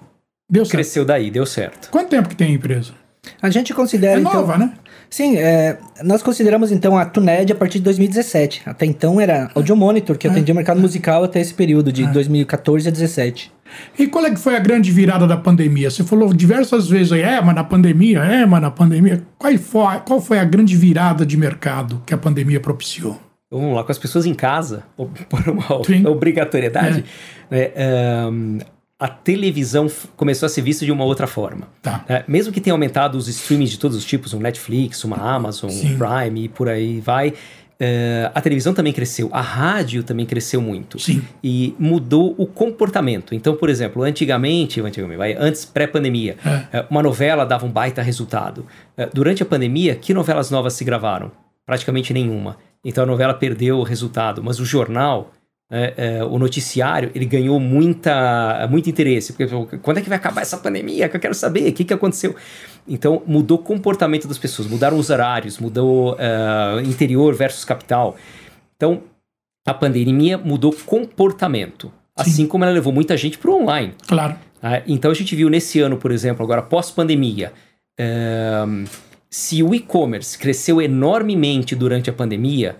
deu 0.49 0.65
cresceu 0.65 1.01
certo. 1.01 1.07
daí, 1.07 1.31
deu 1.31 1.45
certo. 1.45 1.89
Quanto 1.89 2.09
tempo 2.09 2.29
que 2.29 2.35
tem 2.35 2.47
a 2.47 2.51
empresa? 2.51 2.93
A 3.41 3.49
gente 3.49 3.73
considera. 3.73 4.19
É 4.19 4.23
nova, 4.23 4.55
então, 4.55 4.67
né? 4.67 4.73
Sim, 5.13 5.37
é, 5.37 5.77
nós 6.03 6.23
consideramos 6.23 6.71
então 6.71 6.97
a 6.97 7.05
Tuned 7.05 7.51
a 7.51 7.55
partir 7.55 7.77
de 7.77 7.83
2017. 7.83 8.63
Até 8.65 8.87
então 8.87 9.21
era 9.21 9.47
Audio 9.53 9.75
Monitor, 9.75 10.17
que 10.17 10.25
é. 10.25 10.31
atendia 10.31 10.53
o 10.53 10.55
mercado 10.55 10.81
musical 10.81 11.23
até 11.23 11.39
esse 11.39 11.53
período, 11.53 11.91
de 11.91 12.03
é. 12.03 12.07
2014 12.07 12.87
a 12.87 12.91
2017. 12.91 13.51
E 13.99 14.07
qual 14.07 14.25
é 14.25 14.31
que 14.31 14.39
foi 14.39 14.55
a 14.55 14.59
grande 14.59 14.91
virada 14.91 15.27
da 15.27 15.37
pandemia? 15.37 15.91
Você 15.91 16.03
falou 16.03 16.33
diversas 16.33 16.89
vezes 16.89 17.11
aí, 17.11 17.21
é, 17.21 17.39
mas 17.39 17.53
na 17.53 17.63
pandemia, 17.63 18.23
é, 18.23 18.43
mas 18.47 18.59
na 18.59 18.71
pandemia. 18.71 19.21
Qual 19.37 19.55
foi, 19.59 19.99
qual 20.03 20.19
foi 20.19 20.39
a 20.39 20.43
grande 20.43 20.75
virada 20.75 21.23
de 21.23 21.37
mercado 21.37 22.01
que 22.07 22.13
a 22.15 22.17
pandemia 22.17 22.59
propiciou? 22.59 23.19
Vamos 23.51 23.75
lá, 23.75 23.83
com 23.83 23.91
as 23.91 23.99
pessoas 23.99 24.25
em 24.25 24.33
casa, 24.33 24.83
por 24.97 25.47
uma 25.47 25.83
Sim. 25.85 26.07
obrigatoriedade, 26.07 27.05
é. 27.51 27.71
É, 27.75 28.25
um, 28.25 28.57
a 29.03 29.09
televisão 29.09 29.91
começou 30.15 30.45
a 30.45 30.49
ser 30.49 30.61
vista 30.61 30.85
de 30.85 30.91
uma 30.91 31.03
outra 31.03 31.27
forma. 31.27 31.67
Tá. 31.81 32.05
É, 32.07 32.23
mesmo 32.25 32.53
que 32.53 32.61
tenha 32.61 32.73
aumentado 32.73 33.17
os 33.17 33.27
streamings 33.27 33.71
de 33.71 33.77
todos 33.77 33.97
os 33.97 34.05
tipos, 34.05 34.33
um 34.33 34.39
Netflix, 34.39 35.03
uma 35.03 35.17
Amazon, 35.17 35.69
um 35.69 35.97
Prime 35.97 36.45
e 36.45 36.47
por 36.47 36.69
aí 36.69 37.01
vai, 37.01 37.33
é, 37.77 38.31
a 38.33 38.39
televisão 38.39 38.73
também 38.73 38.93
cresceu, 38.93 39.29
a 39.33 39.41
rádio 39.41 40.03
também 40.03 40.25
cresceu 40.25 40.61
muito. 40.61 40.97
Sim. 40.99 41.21
E 41.43 41.75
mudou 41.77 42.33
o 42.37 42.47
comportamento. 42.47 43.35
Então, 43.35 43.57
por 43.57 43.69
exemplo, 43.69 44.03
antigamente, 44.03 44.79
antigamente 44.79 45.37
antes 45.37 45.65
pré-pandemia, 45.65 46.37
é. 46.45 46.77
é 46.77 46.85
uma 46.89 47.03
novela 47.03 47.45
dava 47.45 47.65
um 47.65 47.69
baita 47.69 48.01
resultado. 48.01 48.65
É, 48.95 49.09
durante 49.13 49.43
a 49.43 49.45
pandemia, 49.45 49.95
que 49.95 50.13
novelas 50.13 50.49
novas 50.49 50.75
se 50.75 50.85
gravaram? 50.85 51.29
Praticamente 51.65 52.13
nenhuma. 52.13 52.55
Então 52.85 53.03
a 53.03 53.07
novela 53.07 53.33
perdeu 53.33 53.79
o 53.79 53.83
resultado, 53.83 54.41
mas 54.41 54.61
o 54.61 54.65
jornal 54.65 55.33
é, 55.71 55.93
é, 55.97 56.23
o 56.23 56.37
noticiário 56.37 57.09
ele 57.15 57.25
ganhou 57.25 57.59
muita, 57.59 58.67
muito 58.69 58.89
interesse. 58.89 59.33
Porque 59.33 59.77
quando 59.77 59.97
é 59.97 60.01
que 60.01 60.09
vai 60.09 60.17
acabar 60.17 60.41
essa 60.41 60.57
pandemia? 60.57 61.09
Que 61.09 61.17
eu 61.17 61.19
quero 61.19 61.33
saber, 61.33 61.69
o 61.69 61.73
que, 61.73 61.83
que 61.83 61.93
aconteceu? 61.93 62.35
Então 62.87 63.23
mudou 63.25 63.57
o 63.57 63.61
comportamento 63.61 64.27
das 64.27 64.37
pessoas, 64.37 64.67
mudaram 64.67 64.97
os 64.97 65.09
horários, 65.09 65.57
mudou 65.57 66.13
uh, 66.13 66.79
interior 66.81 67.33
versus 67.33 67.65
capital. 67.65 68.15
Então 68.75 69.03
a 69.65 69.73
pandemia 69.73 70.37
mudou 70.37 70.75
comportamento, 70.85 71.87
Sim. 71.87 71.91
assim 72.17 72.47
como 72.47 72.65
ela 72.65 72.73
levou 72.73 72.91
muita 72.91 73.15
gente 73.15 73.37
para 73.37 73.49
o 73.49 73.61
online. 73.61 73.93
Claro. 74.07 74.33
Uh, 74.61 74.83
então 74.85 75.09
a 75.09 75.13
gente 75.13 75.35
viu 75.35 75.49
nesse 75.49 75.79
ano, 75.79 75.97
por 75.97 76.11
exemplo, 76.11 76.43
agora 76.43 76.61
pós-pandemia, 76.61 77.51
uh, 77.99 78.83
se 79.29 79.63
o 79.63 79.73
e-commerce 79.73 80.37
cresceu 80.37 80.79
enormemente 80.79 81.75
durante 81.75 82.09
a 82.09 82.13
pandemia, 82.13 82.75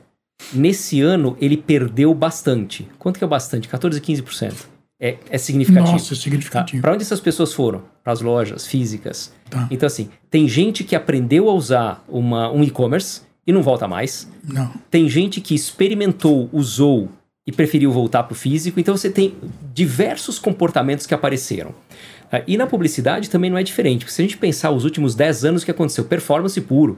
Nesse 0.52 1.02
ano, 1.02 1.38
ele 1.40 1.58
perdeu 1.58 2.14
bastante. 2.14 2.88
Quanto 3.00 3.18
que 3.18 3.24
é 3.24 3.28
bastante? 3.28 3.68
14, 3.68 4.02
15%. 4.02 4.74
É, 5.00 5.18
é 5.30 5.38
significativo. 5.38 5.92
Nossa, 5.92 6.14
é 6.14 6.18
significativo. 6.18 6.82
Tá? 6.82 6.88
Para 6.88 6.94
onde 6.94 7.04
essas 7.04 7.20
pessoas 7.20 7.54
foram? 7.54 7.84
Para 8.04 8.14
as 8.14 8.22
lojas 8.22 8.66
físicas. 8.66 9.34
Tá. 9.50 9.68
Então, 9.70 9.86
assim, 9.86 10.10
tem 10.30 10.48
gente 10.48 10.84
que 10.84 10.96
aprendeu 10.96 11.50
a 11.50 11.54
usar 11.54 12.04
uma, 12.08 12.50
um 12.52 12.64
e-commerce 12.64 13.22
e 13.46 13.52
não 13.52 13.62
volta 13.62 13.88
mais. 13.88 14.30
Não. 14.44 14.72
Tem 14.90 15.10
gente 15.10 15.42
que 15.42 15.54
experimentou, 15.54 16.50
usou 16.54 17.10
e 17.46 17.52
preferiu 17.52 17.92
voltar 17.92 18.24
para 18.24 18.32
o 18.32 18.36
físico. 18.36 18.80
Então, 18.80 18.96
você 18.96 19.10
tem 19.10 19.36
diversos 19.74 20.40
comportamentos 20.40 21.06
que 21.06 21.14
apareceram. 21.14 21.76
Tá? 22.30 22.42
E 22.48 22.56
na 22.56 22.66
publicidade 22.66 23.30
também 23.30 23.52
não 23.52 23.58
é 23.58 23.64
diferente. 23.64 24.06
Porque 24.06 24.14
se 24.14 24.22
a 24.22 24.26
gente 24.26 24.38
pensar 24.38 24.72
os 24.72 24.86
últimos 24.86 25.16
10 25.16 25.44
anos, 25.46 25.62
o 25.64 25.66
que 25.66 25.72
aconteceu? 25.72 26.06
Performance 26.06 26.60
puro. 26.62 26.98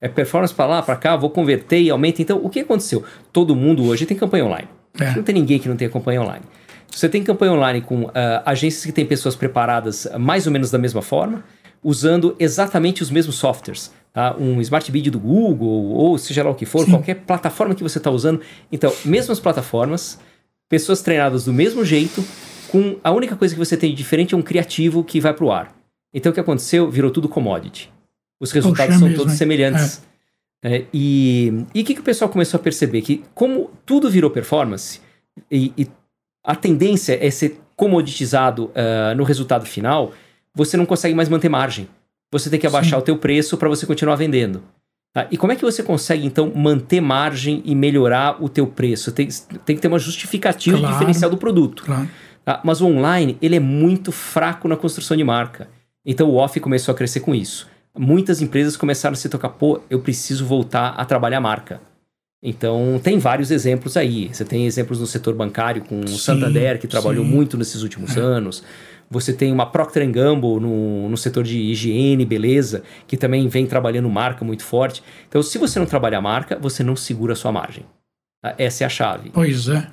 É 0.00 0.08
performance 0.08 0.52
para 0.52 0.66
lá, 0.66 0.82
para 0.82 0.96
cá, 0.96 1.16
vou 1.16 1.30
converter 1.30 1.80
e 1.80 1.90
aumenta. 1.90 2.20
Então, 2.20 2.40
o 2.42 2.50
que 2.50 2.60
aconteceu? 2.60 3.04
Todo 3.32 3.56
mundo 3.56 3.84
hoje 3.84 4.04
tem 4.04 4.16
campanha 4.16 4.44
online. 4.44 4.68
É. 5.00 5.14
Não 5.14 5.22
tem 5.22 5.34
ninguém 5.34 5.58
que 5.58 5.68
não 5.68 5.76
tenha 5.76 5.90
campanha 5.90 6.20
online. 6.20 6.44
Você 6.90 7.08
tem 7.08 7.22
campanha 7.22 7.52
online 7.52 7.80
com 7.80 8.02
uh, 8.04 8.12
agências 8.44 8.84
que 8.84 8.92
têm 8.92 9.04
pessoas 9.04 9.34
preparadas 9.34 10.06
mais 10.18 10.46
ou 10.46 10.52
menos 10.52 10.70
da 10.70 10.78
mesma 10.78 11.02
forma, 11.02 11.44
usando 11.82 12.36
exatamente 12.38 13.02
os 13.02 13.10
mesmos 13.10 13.36
softwares. 13.36 13.92
Tá? 14.12 14.36
Um 14.38 14.60
Smart 14.60 14.90
Bid 14.92 15.10
do 15.10 15.18
Google, 15.18 15.90
ou 15.92 16.16
seja 16.18 16.44
lá 16.44 16.50
o 16.50 16.54
que 16.54 16.66
for, 16.66 16.84
Sim. 16.84 16.92
qualquer 16.92 17.14
plataforma 17.16 17.74
que 17.74 17.82
você 17.82 17.98
está 17.98 18.10
usando. 18.10 18.40
Então, 18.70 18.92
mesmas 19.04 19.40
plataformas, 19.40 20.20
pessoas 20.68 21.02
treinadas 21.02 21.46
do 21.46 21.52
mesmo 21.52 21.84
jeito, 21.84 22.24
com 22.68 22.96
a 23.02 23.10
única 23.10 23.34
coisa 23.36 23.54
que 23.54 23.58
você 23.58 23.76
tem 23.76 23.90
de 23.90 23.96
diferente 23.96 24.34
é 24.34 24.36
um 24.36 24.42
criativo 24.42 25.02
que 25.02 25.20
vai 25.20 25.34
para 25.34 25.44
o 25.44 25.50
ar. 25.50 25.74
Então, 26.12 26.30
o 26.30 26.34
que 26.34 26.40
aconteceu? 26.40 26.90
Virou 26.90 27.10
tudo 27.10 27.28
commodity 27.28 27.93
os 28.44 28.52
resultados 28.52 28.96
são 28.96 29.08
mesmo, 29.08 29.24
todos 29.24 29.34
semelhantes. 29.34 30.02
É. 30.10 30.14
É, 30.66 30.84
e 30.94 31.52
o 31.74 31.84
que, 31.84 31.94
que 31.94 32.00
o 32.00 32.04
pessoal 32.04 32.30
começou 32.30 32.58
a 32.58 32.62
perceber? 32.62 33.02
Que 33.02 33.22
como 33.34 33.70
tudo 33.84 34.08
virou 34.08 34.30
performance, 34.30 34.98
e, 35.50 35.72
e 35.76 35.86
a 36.42 36.54
tendência 36.54 37.18
é 37.20 37.30
ser 37.30 37.60
comoditizado 37.76 38.66
uh, 38.66 39.14
no 39.14 39.24
resultado 39.24 39.66
final, 39.66 40.12
você 40.54 40.76
não 40.76 40.86
consegue 40.86 41.14
mais 41.14 41.28
manter 41.28 41.50
margem. 41.50 41.86
Você 42.32 42.48
tem 42.48 42.58
que 42.58 42.66
abaixar 42.66 42.98
Sim. 42.98 43.02
o 43.02 43.02
teu 43.02 43.18
preço 43.18 43.58
para 43.58 43.68
você 43.68 43.84
continuar 43.84 44.16
vendendo. 44.16 44.62
Tá? 45.12 45.26
E 45.30 45.36
como 45.36 45.52
é 45.52 45.56
que 45.56 45.62
você 45.62 45.82
consegue, 45.82 46.24
então, 46.24 46.50
manter 46.54 47.00
margem 47.00 47.62
e 47.64 47.74
melhorar 47.74 48.42
o 48.42 48.48
teu 48.48 48.66
preço? 48.66 49.12
Tem, 49.12 49.28
tem 49.66 49.76
que 49.76 49.82
ter 49.82 49.88
uma 49.88 49.98
justificativa 49.98 50.78
claro, 50.78 50.94
diferencial 50.94 51.30
do 51.30 51.36
produto. 51.36 51.84
Claro. 51.84 52.08
Tá? 52.42 52.60
Mas 52.64 52.80
o 52.80 52.86
online, 52.86 53.36
ele 53.42 53.56
é 53.56 53.60
muito 53.60 54.10
fraco 54.10 54.66
na 54.66 54.76
construção 54.76 55.16
de 55.16 55.24
marca. 55.24 55.68
Então 56.06 56.28
o 56.30 56.36
off 56.36 56.58
começou 56.58 56.92
a 56.92 56.96
crescer 56.96 57.20
com 57.20 57.34
isso 57.34 57.73
muitas 57.96 58.42
empresas 58.42 58.76
começaram 58.76 59.14
a 59.14 59.16
se 59.16 59.28
tocar, 59.28 59.50
pô, 59.50 59.80
eu 59.88 60.00
preciso 60.00 60.44
voltar 60.44 60.90
a 60.90 61.04
trabalhar 61.04 61.40
marca. 61.40 61.80
Então, 62.42 63.00
tem 63.02 63.18
vários 63.18 63.50
exemplos 63.50 63.96
aí. 63.96 64.28
Você 64.28 64.44
tem 64.44 64.66
exemplos 64.66 65.00
no 65.00 65.06
setor 65.06 65.34
bancário 65.34 65.82
com 65.82 66.00
o 66.00 66.08
Santander, 66.08 66.78
que 66.78 66.86
trabalhou 66.86 67.24
sim. 67.24 67.30
muito 67.30 67.56
nesses 67.56 67.82
últimos 67.82 68.16
é. 68.16 68.20
anos. 68.20 68.62
Você 69.10 69.32
tem 69.32 69.50
uma 69.50 69.64
Procter 69.64 70.06
Gamble 70.10 70.60
no, 70.60 71.08
no 71.08 71.16
setor 71.16 71.42
de 71.42 71.58
higiene, 71.58 72.26
beleza, 72.26 72.82
que 73.06 73.16
também 73.16 73.48
vem 73.48 73.66
trabalhando 73.66 74.10
marca 74.10 74.44
muito 74.44 74.62
forte. 74.62 75.02
Então, 75.26 75.42
se 75.42 75.56
você 75.56 75.78
não 75.78 75.86
trabalha 75.86 76.20
marca, 76.20 76.58
você 76.58 76.82
não 76.82 76.96
segura 76.96 77.32
a 77.32 77.36
sua 77.36 77.50
margem. 77.50 77.86
Tá? 78.42 78.54
Essa 78.58 78.84
é 78.84 78.86
a 78.86 78.90
chave. 78.90 79.30
Pois 79.30 79.68
é, 79.68 79.86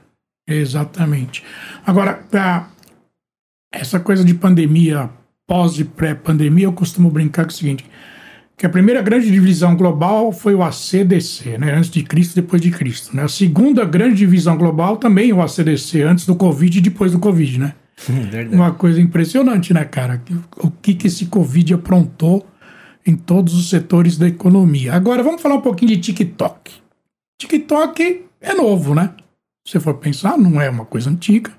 exatamente. 0.46 1.44
Agora, 1.86 2.26
essa 3.72 4.00
coisa 4.00 4.26
de 4.26 4.34
pandemia 4.34 5.10
pós 5.52 5.78
e 5.78 5.84
pré-pandemia, 5.84 6.64
eu 6.64 6.72
costumo 6.72 7.12
brincar 7.12 7.44
com 7.44 7.50
o 7.50 7.54
seguinte, 7.54 7.84
que 8.56 8.66
a 8.66 8.70
primeira 8.70 9.02
grande 9.02 9.30
divisão 9.30 9.76
global 9.76 10.32
foi 10.32 10.56
o 10.56 10.64
ACDC, 10.64 11.58
né, 11.58 11.74
antes 11.74 11.90
de 11.90 12.04
Cristo 12.04 12.36
depois 12.36 12.62
de 12.62 12.72
Cristo. 12.72 13.14
Né? 13.14 13.24
A 13.24 13.28
segunda 13.28 13.84
grande 13.84 14.16
divisão 14.16 14.56
global 14.58 14.96
também 14.96 15.34
o 15.34 15.42
ACDC, 15.42 16.04
antes 16.04 16.26
do 16.26 16.38
Covid 16.38 16.78
e 16.78 16.82
depois 16.82 17.12
do 17.12 17.20
Covid, 17.20 17.60
né? 17.60 17.74
Verdade. 18.08 18.56
Uma 18.56 18.72
coisa 18.72 19.02
impressionante, 19.02 19.74
né, 19.74 19.84
cara? 19.84 20.24
O 20.60 20.72
que, 20.72 20.94
que 20.94 21.08
esse 21.08 21.26
Covid 21.26 21.74
aprontou 21.74 22.48
em 23.06 23.18
todos 23.18 23.54
os 23.54 23.70
setores 23.70 24.18
da 24.18 24.30
economia. 24.30 24.94
Agora, 24.94 25.22
vamos 25.22 25.42
falar 25.42 25.56
um 25.56 25.62
pouquinho 25.62 25.92
de 25.92 25.98
TikTok. 25.98 26.72
TikTok 27.38 28.26
é 28.40 28.54
novo, 28.54 28.96
né? 28.96 29.14
Se 29.68 29.82
for 29.82 29.96
pensar, 29.96 30.38
não 30.38 30.62
é 30.62 30.70
uma 30.70 30.86
coisa 30.86 31.10
antiga. 31.10 31.52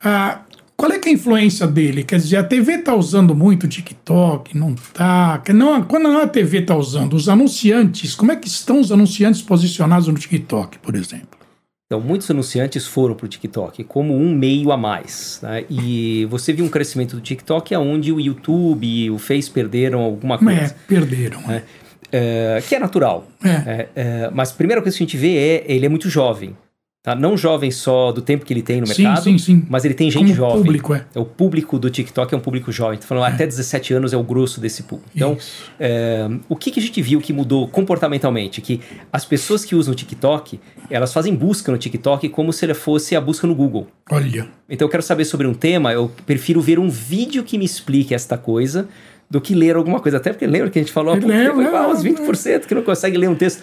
Ah, 0.00 0.42
qual 0.82 0.90
é, 0.90 0.96
é 0.96 1.08
a 1.08 1.12
influência 1.12 1.64
dele? 1.64 2.02
Quer 2.02 2.16
dizer, 2.16 2.38
a 2.38 2.42
TV 2.42 2.72
está 2.72 2.92
usando 2.92 3.36
muito 3.36 3.64
o 3.64 3.68
TikTok, 3.68 4.58
não 4.58 4.72
está? 4.72 5.40
Não, 5.54 5.80
quando 5.84 6.08
a 6.08 6.26
TV 6.26 6.58
está 6.58 6.74
usando, 6.74 7.14
os 7.14 7.28
anunciantes, 7.28 8.16
como 8.16 8.32
é 8.32 8.36
que 8.36 8.48
estão 8.48 8.80
os 8.80 8.90
anunciantes 8.90 9.40
posicionados 9.42 10.08
no 10.08 10.14
TikTok, 10.14 10.80
por 10.80 10.96
exemplo? 10.96 11.38
Então, 11.86 12.00
muitos 12.00 12.28
anunciantes 12.28 12.84
foram 12.84 13.14
para 13.14 13.26
o 13.26 13.28
TikTok 13.28 13.84
como 13.84 14.16
um 14.16 14.34
meio 14.34 14.72
a 14.72 14.76
mais. 14.76 15.38
Né? 15.40 15.64
E 15.70 16.26
você 16.28 16.52
viu 16.52 16.64
um 16.64 16.68
crescimento 16.68 17.14
do 17.14 17.22
TikTok 17.22 17.76
onde 17.76 18.10
o 18.10 18.18
YouTube 18.18 18.84
e 18.84 19.08
o 19.08 19.18
Face 19.18 19.48
perderam 19.48 20.00
alguma 20.00 20.36
coisa. 20.36 20.62
É, 20.62 20.74
perderam. 20.88 21.42
Né? 21.42 21.62
É, 22.10 22.60
que 22.68 22.74
é 22.74 22.80
natural. 22.80 23.28
É. 23.44 23.48
É, 23.48 23.88
é 23.94 24.30
mas 24.34 24.50
a 24.50 24.54
primeira 24.54 24.82
coisa 24.82 24.98
que 24.98 25.04
a 25.04 25.06
gente 25.06 25.16
vê 25.16 25.36
é 25.36 25.64
ele 25.68 25.86
é 25.86 25.88
muito 25.88 26.10
jovem. 26.10 26.56
Tá? 27.02 27.16
Não 27.16 27.36
jovem 27.36 27.68
só 27.72 28.12
do 28.12 28.22
tempo 28.22 28.44
que 28.44 28.52
ele 28.52 28.62
tem 28.62 28.80
no 28.80 28.86
mercado, 28.86 29.24
sim, 29.24 29.36
sim, 29.36 29.56
sim. 29.56 29.66
mas 29.68 29.84
ele 29.84 29.92
tem 29.92 30.08
gente 30.08 30.22
Como 30.22 30.34
jovem. 30.36 30.62
Público, 30.62 30.94
é. 30.94 31.04
é. 31.12 31.18
O 31.18 31.24
público 31.24 31.76
do 31.76 31.90
TikTok 31.90 32.32
é 32.32 32.36
um 32.36 32.40
público 32.40 32.70
jovem. 32.70 32.96
Tô 32.96 33.06
falando, 33.06 33.24
é. 33.24 33.34
até 33.34 33.44
17 33.44 33.92
anos 33.92 34.12
é 34.12 34.16
o 34.16 34.22
grosso 34.22 34.60
desse 34.60 34.84
público. 34.84 35.10
Então, 35.12 35.36
é, 35.80 36.28
o 36.48 36.54
que, 36.54 36.70
que 36.70 36.78
a 36.78 36.82
gente 36.82 37.02
viu 37.02 37.20
que 37.20 37.32
mudou 37.32 37.66
comportamentalmente? 37.66 38.60
Que 38.60 38.80
as 39.12 39.24
pessoas 39.24 39.64
que 39.64 39.74
usam 39.74 39.90
o 39.90 39.96
TikTok, 39.96 40.60
elas 40.88 41.12
fazem 41.12 41.34
busca 41.34 41.72
no 41.72 41.78
TikTok 41.78 42.28
como 42.28 42.52
se 42.52 42.64
ele 42.64 42.74
fosse 42.74 43.16
a 43.16 43.20
busca 43.20 43.48
no 43.48 43.54
Google. 43.56 43.88
Olha. 44.08 44.48
Então, 44.70 44.86
eu 44.86 44.88
quero 44.88 45.02
saber 45.02 45.24
sobre 45.24 45.48
um 45.48 45.54
tema, 45.54 45.92
eu 45.92 46.08
prefiro 46.24 46.60
ver 46.60 46.78
um 46.78 46.88
vídeo 46.88 47.42
que 47.42 47.58
me 47.58 47.64
explique 47.64 48.14
esta 48.14 48.38
coisa 48.38 48.86
do 49.28 49.40
que 49.40 49.56
ler 49.56 49.74
alguma 49.74 49.98
coisa. 49.98 50.18
Até 50.18 50.30
porque 50.30 50.46
lembra 50.46 50.70
que 50.70 50.78
a 50.78 50.82
gente 50.82 50.92
falou 50.92 51.14
há 51.14 51.16
pouco 51.16 51.32
tempo, 51.32 51.60
ah, 51.74 51.88
uns 51.88 52.04
20% 52.04 52.66
que 52.66 52.74
não 52.76 52.82
consegue 52.82 53.18
ler 53.18 53.28
um 53.28 53.34
texto. 53.34 53.60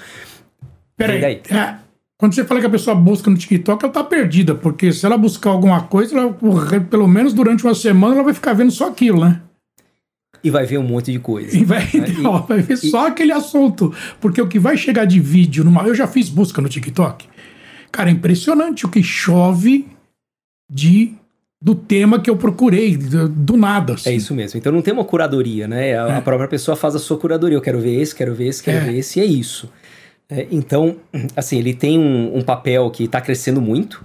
Peraí. 0.97 1.41
É, 1.49 1.75
quando 2.19 2.35
você 2.35 2.43
fala 2.43 2.59
que 2.59 2.65
a 2.65 2.69
pessoa 2.69 2.93
busca 2.93 3.31
no 3.31 3.37
TikTok, 3.37 3.81
ela 3.81 3.93
tá 3.93 4.03
perdida, 4.03 4.53
porque 4.53 4.91
se 4.91 5.05
ela 5.05 5.17
buscar 5.17 5.51
alguma 5.51 5.83
coisa, 5.83 6.17
ela, 6.17 6.35
pelo 6.89 7.07
menos 7.07 7.31
durante 7.33 7.63
uma 7.63 7.73
semana, 7.73 8.15
ela 8.15 8.23
vai 8.25 8.33
ficar 8.33 8.51
vendo 8.51 8.71
só 8.71 8.89
aquilo, 8.89 9.23
né? 9.23 9.41
E 10.43 10.49
vai 10.49 10.65
ver 10.65 10.79
um 10.79 10.83
monte 10.83 11.13
de 11.13 11.19
coisa. 11.19 11.57
E 11.57 11.63
vai, 11.63 11.85
né? 11.93 12.07
não, 12.19 12.45
vai 12.45 12.61
ver 12.61 12.73
e... 12.73 12.89
só 12.89 13.07
aquele 13.07 13.31
assunto. 13.31 13.93
Porque 14.19 14.41
o 14.41 14.47
que 14.49 14.59
vai 14.59 14.75
chegar 14.75 15.05
de 15.05 15.17
vídeo 15.17 15.63
numa. 15.63 15.83
Eu 15.83 15.95
já 15.95 16.07
fiz 16.07 16.27
busca 16.27 16.61
no 16.61 16.67
TikTok. 16.67 17.25
Cara, 17.89 18.09
é 18.09 18.13
impressionante 18.13 18.85
o 18.85 18.89
que 18.89 19.01
chove 19.01 19.87
de 20.69 21.13
do 21.61 21.75
tema 21.75 22.21
que 22.21 22.29
eu 22.29 22.37
procurei, 22.37 22.95
do, 22.95 23.27
do 23.27 23.57
nada. 23.57 23.93
Assim. 23.93 24.09
É 24.09 24.13
isso 24.13 24.33
mesmo. 24.33 24.57
Então 24.57 24.71
não 24.71 24.81
tem 24.81 24.93
uma 24.93 25.05
curadoria, 25.05 25.67
né? 25.67 25.97
A, 25.97 26.07
é. 26.07 26.17
a, 26.17 26.21
própria 26.21 26.47
pessoa 26.47 26.75
faz 26.75 26.95
a 26.95 26.99
sua 26.99 27.17
curadoria. 27.17 27.57
Eu 27.57 27.61
quero 27.61 27.79
ver 27.79 27.99
esse, 27.99 28.13
quero 28.13 28.33
ver 28.33 28.47
esse, 28.47 28.61
quero 28.61 28.77
é. 28.77 28.81
ver 28.91 28.97
esse, 28.97 29.19
e 29.19 29.21
é 29.21 29.25
isso. 29.25 29.69
É, 30.29 30.47
então, 30.51 30.97
assim, 31.35 31.57
ele 31.57 31.73
tem 31.73 31.97
um, 31.97 32.37
um 32.37 32.41
papel 32.41 32.89
que 32.91 33.05
está 33.05 33.19
crescendo 33.19 33.59
muito, 33.59 34.03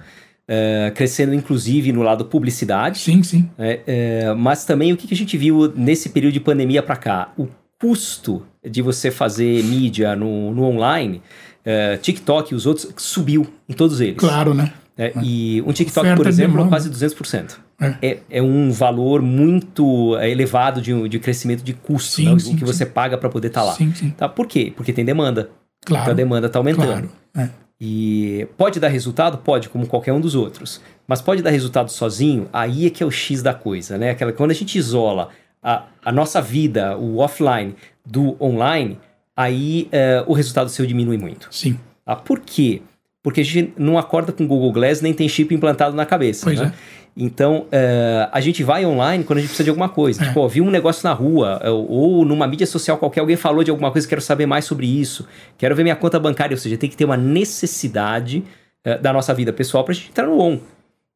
é, 0.48 0.92
crescendo 0.94 1.34
inclusive 1.34 1.92
no 1.92 2.02
lado 2.02 2.24
publicidade. 2.24 2.98
Sim, 2.98 3.22
sim. 3.22 3.48
É, 3.58 3.80
é 3.86 4.34
mas 4.34 4.64
também 4.64 4.92
o 4.92 4.96
que, 4.96 5.12
a 5.12 5.16
gente 5.16 5.36
viu 5.36 5.72
nesse 5.76 6.08
período 6.08 6.32
de 6.32 6.40
pandemia 6.40 6.82
para 6.82 6.96
cá? 6.96 7.32
O 7.36 7.46
custo 7.80 8.42
de 8.64 8.80
você 8.80 9.10
fazer 9.10 9.62
mídia 9.64 10.16
no, 10.16 10.52
no 10.52 10.64
online, 10.64 11.20
é, 11.64 11.96
TikTok 11.98 12.52
e 12.52 12.56
os 12.56 12.64
outros, 12.66 12.88
subiu 12.96 13.46
em 13.68 13.74
todos 13.74 14.00
eles. 14.00 14.16
Claro, 14.16 14.54
né? 14.54 14.72
É, 14.96 15.12
e 15.22 15.60
um 15.66 15.72
TikTok, 15.72 16.06
Oferta 16.06 16.22
por 16.22 16.28
exemplo, 16.28 16.64
é 16.64 16.68
quase 16.68 16.88
200%. 16.88 17.56
É. 17.80 17.96
É, 18.00 18.18
é 18.30 18.42
um 18.42 18.70
valor 18.70 19.20
muito 19.20 20.16
elevado 20.18 20.80
de, 20.80 21.08
de 21.08 21.18
crescimento 21.18 21.64
de 21.64 21.74
custo, 21.74 22.12
sim, 22.12 22.32
né? 22.32 22.38
sim, 22.38 22.50
o 22.50 22.54
que 22.54 22.60
sim. 22.60 22.64
você 22.64 22.86
paga 22.86 23.18
para 23.18 23.28
poder 23.28 23.48
estar 23.48 23.62
tá 23.62 23.66
lá. 23.66 23.72
Sim, 23.74 23.92
sim. 23.92 24.10
Tá? 24.10 24.28
Por 24.28 24.46
quê? 24.46 24.72
Porque 24.74 24.92
tem 24.92 25.04
demanda. 25.04 25.50
Claro. 25.84 26.04
Então 26.04 26.12
a 26.12 26.16
demanda 26.16 26.46
está 26.46 26.58
aumentando. 26.58 26.86
Claro. 26.86 27.10
É. 27.36 27.48
E 27.80 28.46
pode 28.56 28.78
dar 28.80 28.88
resultado? 28.88 29.38
Pode, 29.38 29.68
como 29.68 29.86
qualquer 29.86 30.12
um 30.12 30.20
dos 30.20 30.34
outros. 30.34 30.80
Mas 31.06 31.20
pode 31.20 31.42
dar 31.42 31.50
resultado 31.50 31.90
sozinho? 31.90 32.48
Aí 32.52 32.86
é 32.86 32.90
que 32.90 33.02
é 33.02 33.06
o 33.06 33.10
X 33.10 33.42
da 33.42 33.52
coisa, 33.52 33.98
né? 33.98 34.10
Aquela, 34.10 34.32
quando 34.32 34.52
a 34.52 34.54
gente 34.54 34.78
isola 34.78 35.30
a, 35.62 35.84
a 36.04 36.12
nossa 36.12 36.40
vida, 36.40 36.96
o 36.96 37.18
offline, 37.18 37.74
do 38.04 38.36
online, 38.42 38.98
aí 39.36 39.88
é, 39.90 40.22
o 40.26 40.32
resultado 40.32 40.70
seu 40.70 40.86
diminui 40.86 41.18
muito. 41.18 41.48
Sim. 41.50 41.78
Ah, 42.06 42.16
por 42.16 42.40
quê? 42.40 42.82
Porque 43.22 43.40
a 43.40 43.44
gente 43.44 43.72
não 43.76 43.98
acorda 43.98 44.32
com 44.32 44.46
Google 44.46 44.72
Glass 44.72 45.00
nem 45.00 45.14
tem 45.14 45.28
chip 45.28 45.54
implantado 45.54 45.96
na 45.96 46.06
cabeça. 46.06 46.44
Pois 46.44 46.60
né? 46.60 46.72
é. 46.74 47.03
Então, 47.16 47.66
uh, 47.66 48.28
a 48.32 48.40
gente 48.40 48.64
vai 48.64 48.84
online 48.84 49.22
quando 49.22 49.38
a 49.38 49.40
gente 49.40 49.50
precisa 49.50 49.64
de 49.64 49.70
alguma 49.70 49.88
coisa. 49.88 50.22
É. 50.22 50.26
Tipo, 50.26 50.40
ó, 50.40 50.48
viu 50.48 50.64
um 50.64 50.70
negócio 50.70 51.08
na 51.08 51.12
rua, 51.12 51.60
é, 51.62 51.70
ou 51.70 52.24
numa 52.24 52.46
mídia 52.46 52.66
social 52.66 52.98
qualquer, 52.98 53.20
alguém 53.20 53.36
falou 53.36 53.62
de 53.62 53.70
alguma 53.70 53.90
coisa, 53.92 54.08
quero 54.08 54.20
saber 54.20 54.46
mais 54.46 54.64
sobre 54.64 54.86
isso, 54.86 55.26
quero 55.56 55.76
ver 55.76 55.84
minha 55.84 55.94
conta 55.94 56.18
bancária. 56.18 56.54
Ou 56.54 56.58
seja, 56.58 56.76
tem 56.76 56.90
que 56.90 56.96
ter 56.96 57.04
uma 57.04 57.16
necessidade 57.16 58.42
uh, 58.84 59.00
da 59.00 59.12
nossa 59.12 59.32
vida 59.32 59.52
pessoal 59.52 59.84
para 59.84 59.92
a 59.92 59.94
gente 59.94 60.08
entrar 60.08 60.26
no 60.26 60.40
on. 60.40 60.58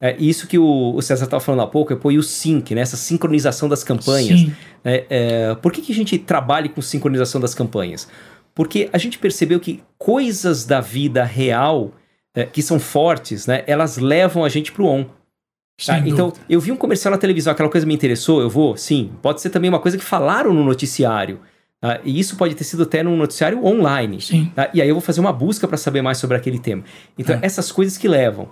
É, 0.00 0.16
isso 0.16 0.46
que 0.46 0.56
o, 0.56 0.94
o 0.94 1.02
César 1.02 1.24
estava 1.24 1.42
falando 1.42 1.62
há 1.62 1.66
pouco, 1.66 1.92
é 1.92 1.96
pôr 1.96 2.14
o 2.14 2.22
sync, 2.22 2.72
né? 2.72 2.80
essa 2.80 2.96
sincronização 2.96 3.68
das 3.68 3.82
campanhas. 3.82 4.48
É, 4.84 5.06
é, 5.10 5.54
por 5.56 5.72
que, 5.72 5.82
que 5.82 5.90
a 5.90 5.94
gente 5.94 6.16
trabalha 6.18 6.68
com 6.68 6.80
sincronização 6.80 7.40
das 7.40 7.52
campanhas? 7.52 8.08
Porque 8.54 8.88
a 8.92 8.98
gente 8.98 9.18
percebeu 9.18 9.58
que 9.58 9.82
coisas 9.98 10.64
da 10.64 10.80
vida 10.80 11.24
real 11.24 11.90
é, 12.32 12.44
que 12.44 12.62
são 12.62 12.78
fortes, 12.78 13.48
né? 13.48 13.64
elas 13.66 13.96
levam 13.96 14.44
a 14.44 14.48
gente 14.48 14.70
para 14.70 14.82
o 14.84 14.86
on. 14.86 15.06
Tá? 15.86 15.98
Então, 16.00 16.32
eu 16.48 16.60
vi 16.60 16.72
um 16.72 16.76
comercial 16.76 17.12
na 17.12 17.18
televisão, 17.18 17.52
aquela 17.52 17.68
coisa 17.68 17.86
me 17.86 17.94
interessou, 17.94 18.40
eu 18.40 18.50
vou? 18.50 18.76
Sim. 18.76 19.12
Pode 19.22 19.40
ser 19.40 19.50
também 19.50 19.70
uma 19.70 19.78
coisa 19.78 19.96
que 19.96 20.04
falaram 20.04 20.52
no 20.52 20.64
noticiário. 20.64 21.40
Tá? 21.80 22.00
E 22.04 22.18
isso 22.18 22.36
pode 22.36 22.54
ter 22.56 22.64
sido 22.64 22.82
até 22.82 23.02
num 23.02 23.16
noticiário 23.16 23.64
online. 23.64 24.20
Sim. 24.20 24.50
Tá? 24.54 24.68
E 24.74 24.82
aí 24.82 24.88
eu 24.88 24.94
vou 24.94 25.00
fazer 25.00 25.20
uma 25.20 25.32
busca 25.32 25.68
para 25.68 25.76
saber 25.76 26.02
mais 26.02 26.18
sobre 26.18 26.36
aquele 26.36 26.58
tema. 26.58 26.82
Então, 27.16 27.36
é. 27.36 27.40
essas 27.42 27.70
coisas 27.70 27.96
que 27.96 28.08
levam. 28.08 28.48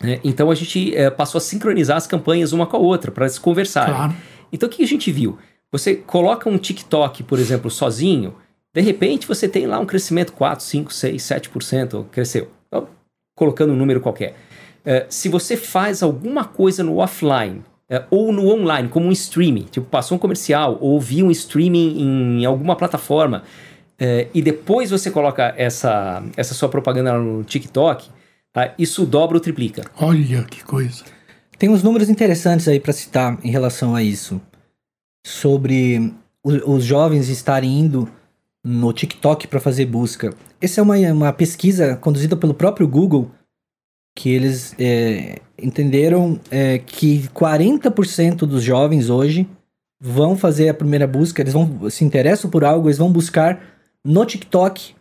Né? 0.00 0.20
Então, 0.22 0.50
a 0.50 0.54
gente 0.54 0.94
é, 0.94 1.10
passou 1.10 1.38
a 1.38 1.42
sincronizar 1.42 1.96
as 1.96 2.06
campanhas 2.06 2.52
uma 2.52 2.66
com 2.66 2.76
a 2.76 2.80
outra, 2.80 3.10
para 3.10 3.28
se 3.28 3.40
conversarem. 3.40 3.94
Claro. 3.94 4.14
Então, 4.52 4.68
o 4.68 4.72
que 4.72 4.84
a 4.84 4.86
gente 4.86 5.10
viu? 5.10 5.38
Você 5.72 5.96
coloca 5.96 6.48
um 6.48 6.58
TikTok, 6.58 7.24
por 7.24 7.40
exemplo, 7.40 7.70
sozinho, 7.70 8.34
de 8.72 8.80
repente 8.80 9.26
você 9.26 9.48
tem 9.48 9.66
lá 9.66 9.78
um 9.78 9.86
crescimento 9.86 10.32
4, 10.32 10.64
5, 10.64 10.92
6, 10.92 11.22
7%, 11.22 12.06
cresceu. 12.10 12.50
Então, 12.68 12.86
colocando 13.34 13.72
um 13.72 13.76
número 13.76 14.00
qualquer. 14.00 14.36
É, 14.84 15.06
se 15.08 15.28
você 15.28 15.56
faz 15.56 16.02
alguma 16.02 16.44
coisa 16.44 16.82
no 16.82 16.98
offline 16.98 17.62
é, 17.88 18.04
ou 18.10 18.32
no 18.32 18.48
online, 18.48 18.88
como 18.88 19.06
um 19.06 19.12
streaming, 19.12 19.64
tipo 19.70 19.86
passou 19.86 20.16
um 20.16 20.18
comercial 20.18 20.78
ou 20.80 21.00
viu 21.00 21.26
um 21.26 21.30
streaming 21.30 22.00
em 22.40 22.44
alguma 22.44 22.74
plataforma 22.74 23.44
é, 23.98 24.26
e 24.34 24.42
depois 24.42 24.90
você 24.90 25.10
coloca 25.10 25.54
essa, 25.56 26.24
essa 26.36 26.54
sua 26.54 26.68
propaganda 26.68 27.16
no 27.16 27.44
TikTok, 27.44 28.10
tá? 28.52 28.74
isso 28.76 29.06
dobra 29.06 29.36
ou 29.36 29.40
triplica. 29.40 29.84
Olha 29.96 30.42
que 30.42 30.64
coisa. 30.64 31.04
Tem 31.56 31.70
uns 31.70 31.84
números 31.84 32.08
interessantes 32.08 32.66
aí 32.66 32.80
para 32.80 32.92
citar 32.92 33.38
em 33.44 33.50
relação 33.50 33.94
a 33.94 34.02
isso. 34.02 34.40
Sobre 35.24 36.12
os 36.42 36.84
jovens 36.84 37.28
estarem 37.28 37.78
indo 37.78 38.08
no 38.64 38.92
TikTok 38.92 39.46
para 39.46 39.60
fazer 39.60 39.86
busca. 39.86 40.34
Essa 40.60 40.80
é 40.80 40.82
uma, 40.82 40.96
uma 41.12 41.32
pesquisa 41.32 41.94
conduzida 41.94 42.36
pelo 42.36 42.54
próprio 42.54 42.88
Google 42.88 43.30
que 44.14 44.30
eles 44.30 44.74
é, 44.78 45.40
entenderam 45.58 46.38
é, 46.50 46.78
que 46.78 47.28
40% 47.34 48.38
dos 48.38 48.62
jovens 48.62 49.08
hoje 49.08 49.48
vão 50.00 50.36
fazer 50.36 50.68
a 50.68 50.74
primeira 50.74 51.06
busca, 51.06 51.40
eles 51.40 51.52
vão 51.52 51.88
se 51.88 52.04
interessam 52.04 52.50
por 52.50 52.64
algo, 52.64 52.88
eles 52.88 52.98
vão 52.98 53.10
buscar 53.10 53.60
no 54.04 54.24
TikTok 54.24 54.94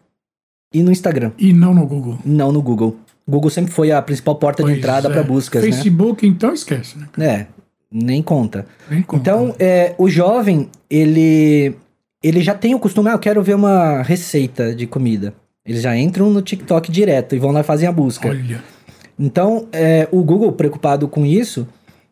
e 0.73 0.83
no 0.83 0.91
Instagram. 0.91 1.31
E 1.37 1.51
não 1.51 1.73
no 1.73 1.85
Google. 1.85 2.19
Não 2.23 2.51
no 2.51 2.61
Google. 2.61 2.97
Google 3.27 3.49
sempre 3.49 3.71
foi 3.71 3.91
a 3.91 4.01
principal 4.01 4.35
porta 4.35 4.63
pois 4.63 4.73
de 4.73 4.79
entrada 4.79 5.09
é. 5.09 5.11
para 5.11 5.23
buscas, 5.23 5.63
Facebook, 5.63 5.73
né? 5.73 5.83
Facebook, 5.83 6.27
então 6.27 6.53
esquece, 6.53 6.97
né? 6.97 7.07
É, 7.17 7.47
nem 7.91 8.21
conta. 8.21 8.65
Nem 8.89 9.01
conta. 9.01 9.21
Então, 9.21 9.55
é, 9.59 9.95
o 9.97 10.09
jovem, 10.09 10.69
ele 10.89 11.75
ele 12.23 12.41
já 12.41 12.53
tem 12.53 12.75
o 12.75 12.79
costume, 12.79 13.09
ah, 13.09 13.13
eu 13.13 13.19
quero 13.19 13.41
ver 13.41 13.55
uma 13.55 14.03
receita 14.03 14.75
de 14.75 14.85
comida. 14.85 15.33
Eles 15.65 15.81
já 15.81 15.97
entram 15.97 16.29
no 16.29 16.41
TikTok 16.41 16.91
direto 16.91 17.35
e 17.35 17.39
vão 17.39 17.51
lá 17.51 17.63
fazer 17.63 17.87
a 17.87 17.91
busca. 17.91 18.29
Olha. 18.29 18.63
Então, 19.21 19.67
é, 19.71 20.07
o 20.11 20.23
Google, 20.23 20.51
preocupado 20.51 21.07
com 21.07 21.23
isso, 21.23 21.67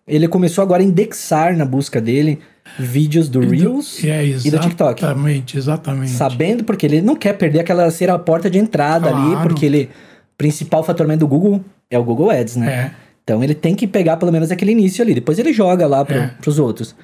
ele 0.07 0.27
começou 0.27 0.61
agora 0.61 0.83
a 0.83 0.85
indexar 0.85 1.57
na 1.57 1.65
busca 1.65 1.99
dele 1.99 2.39
vídeos 2.77 3.27
do 3.27 3.39
Reels 3.39 4.03
é, 4.03 4.23
e 4.25 4.51
do 4.51 4.59
TikTok. 4.59 5.03
Exatamente, 5.03 5.57
exatamente. 5.57 6.11
Sabendo, 6.11 6.63
porque 6.63 6.85
ele 6.85 7.01
não 7.01 7.15
quer 7.15 7.33
perder 7.33 7.61
aquela 7.61 7.89
ser 7.89 8.11
a 8.11 8.19
porta 8.19 8.47
de 8.47 8.59
entrada 8.59 9.09
claro. 9.09 9.25
ali, 9.25 9.41
porque 9.41 9.65
ele. 9.65 9.89
principal 10.37 10.83
faturamento 10.83 11.21
do 11.21 11.27
Google 11.27 11.65
é 11.89 11.97
o 11.97 12.03
Google 12.03 12.29
Ads, 12.29 12.57
né? 12.57 12.71
É. 12.71 12.91
Então 13.23 13.43
ele 13.43 13.55
tem 13.55 13.73
que 13.73 13.87
pegar 13.87 14.17
pelo 14.17 14.31
menos 14.31 14.51
aquele 14.51 14.71
início 14.71 15.03
ali. 15.03 15.15
Depois 15.15 15.39
ele 15.39 15.51
joga 15.51 15.87
lá 15.87 16.05
pro, 16.05 16.15
é. 16.15 16.27
pros 16.39 16.59
outros. 16.59 16.95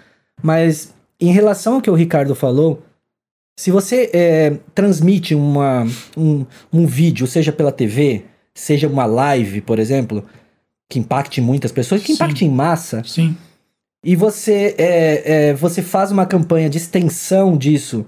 Mas 0.42 0.94
em 1.20 1.32
relação 1.32 1.76
ao 1.76 1.82
que 1.82 1.90
o 1.90 1.96
Ricardo 1.96 2.36
falou, 2.36 2.84
se 3.58 3.72
você 3.72 4.10
é, 4.14 4.58
transmite 4.76 5.34
uma, 5.34 5.88
um, 6.16 6.46
um 6.72 6.86
vídeo, 6.86 7.26
seja 7.26 7.52
pela 7.52 7.72
TV, 7.72 8.26
seja 8.56 8.88
uma 8.88 9.06
live, 9.06 9.62
por 9.62 9.78
exemplo, 9.78 10.24
que 10.90 10.98
impacte 10.98 11.42
muitas 11.42 11.72
pessoas, 11.72 12.02
que 12.02 12.08
Sim. 12.08 12.14
impacte 12.14 12.46
em 12.46 12.50
massa. 12.50 13.04
Sim. 13.06 13.36
E 14.04 14.16
você, 14.16 14.76
é, 14.78 15.50
é, 15.50 15.54
você 15.54 15.82
faz 15.82 16.12
uma 16.12 16.26
campanha 16.26 16.70
de 16.70 16.78
extensão 16.78 17.58
disso. 17.58 18.06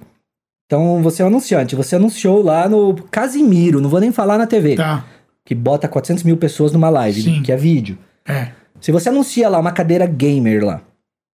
Então, 0.65 1.01
você 1.01 1.21
é 1.21 1.25
um 1.25 1.29
anunciante. 1.29 1.75
Você 1.75 1.95
anunciou 1.95 2.41
lá 2.41 2.69
no 2.69 2.93
Casimiro, 3.09 3.81
não 3.81 3.89
vou 3.89 3.99
nem 3.99 4.11
falar 4.11 4.37
na 4.37 4.45
TV. 4.47 4.75
Tá. 4.75 5.05
Que 5.43 5.55
bota 5.55 5.87
400 5.87 6.23
mil 6.23 6.37
pessoas 6.37 6.71
numa 6.71 6.89
live, 6.89 7.21
Sim. 7.21 7.41
que 7.41 7.51
é 7.51 7.57
vídeo. 7.57 7.97
É. 8.27 8.51
Se 8.79 8.91
você 8.91 9.09
anuncia 9.09 9.49
lá 9.49 9.59
uma 9.59 9.71
cadeira 9.71 10.05
gamer 10.05 10.63
lá, 10.63 10.81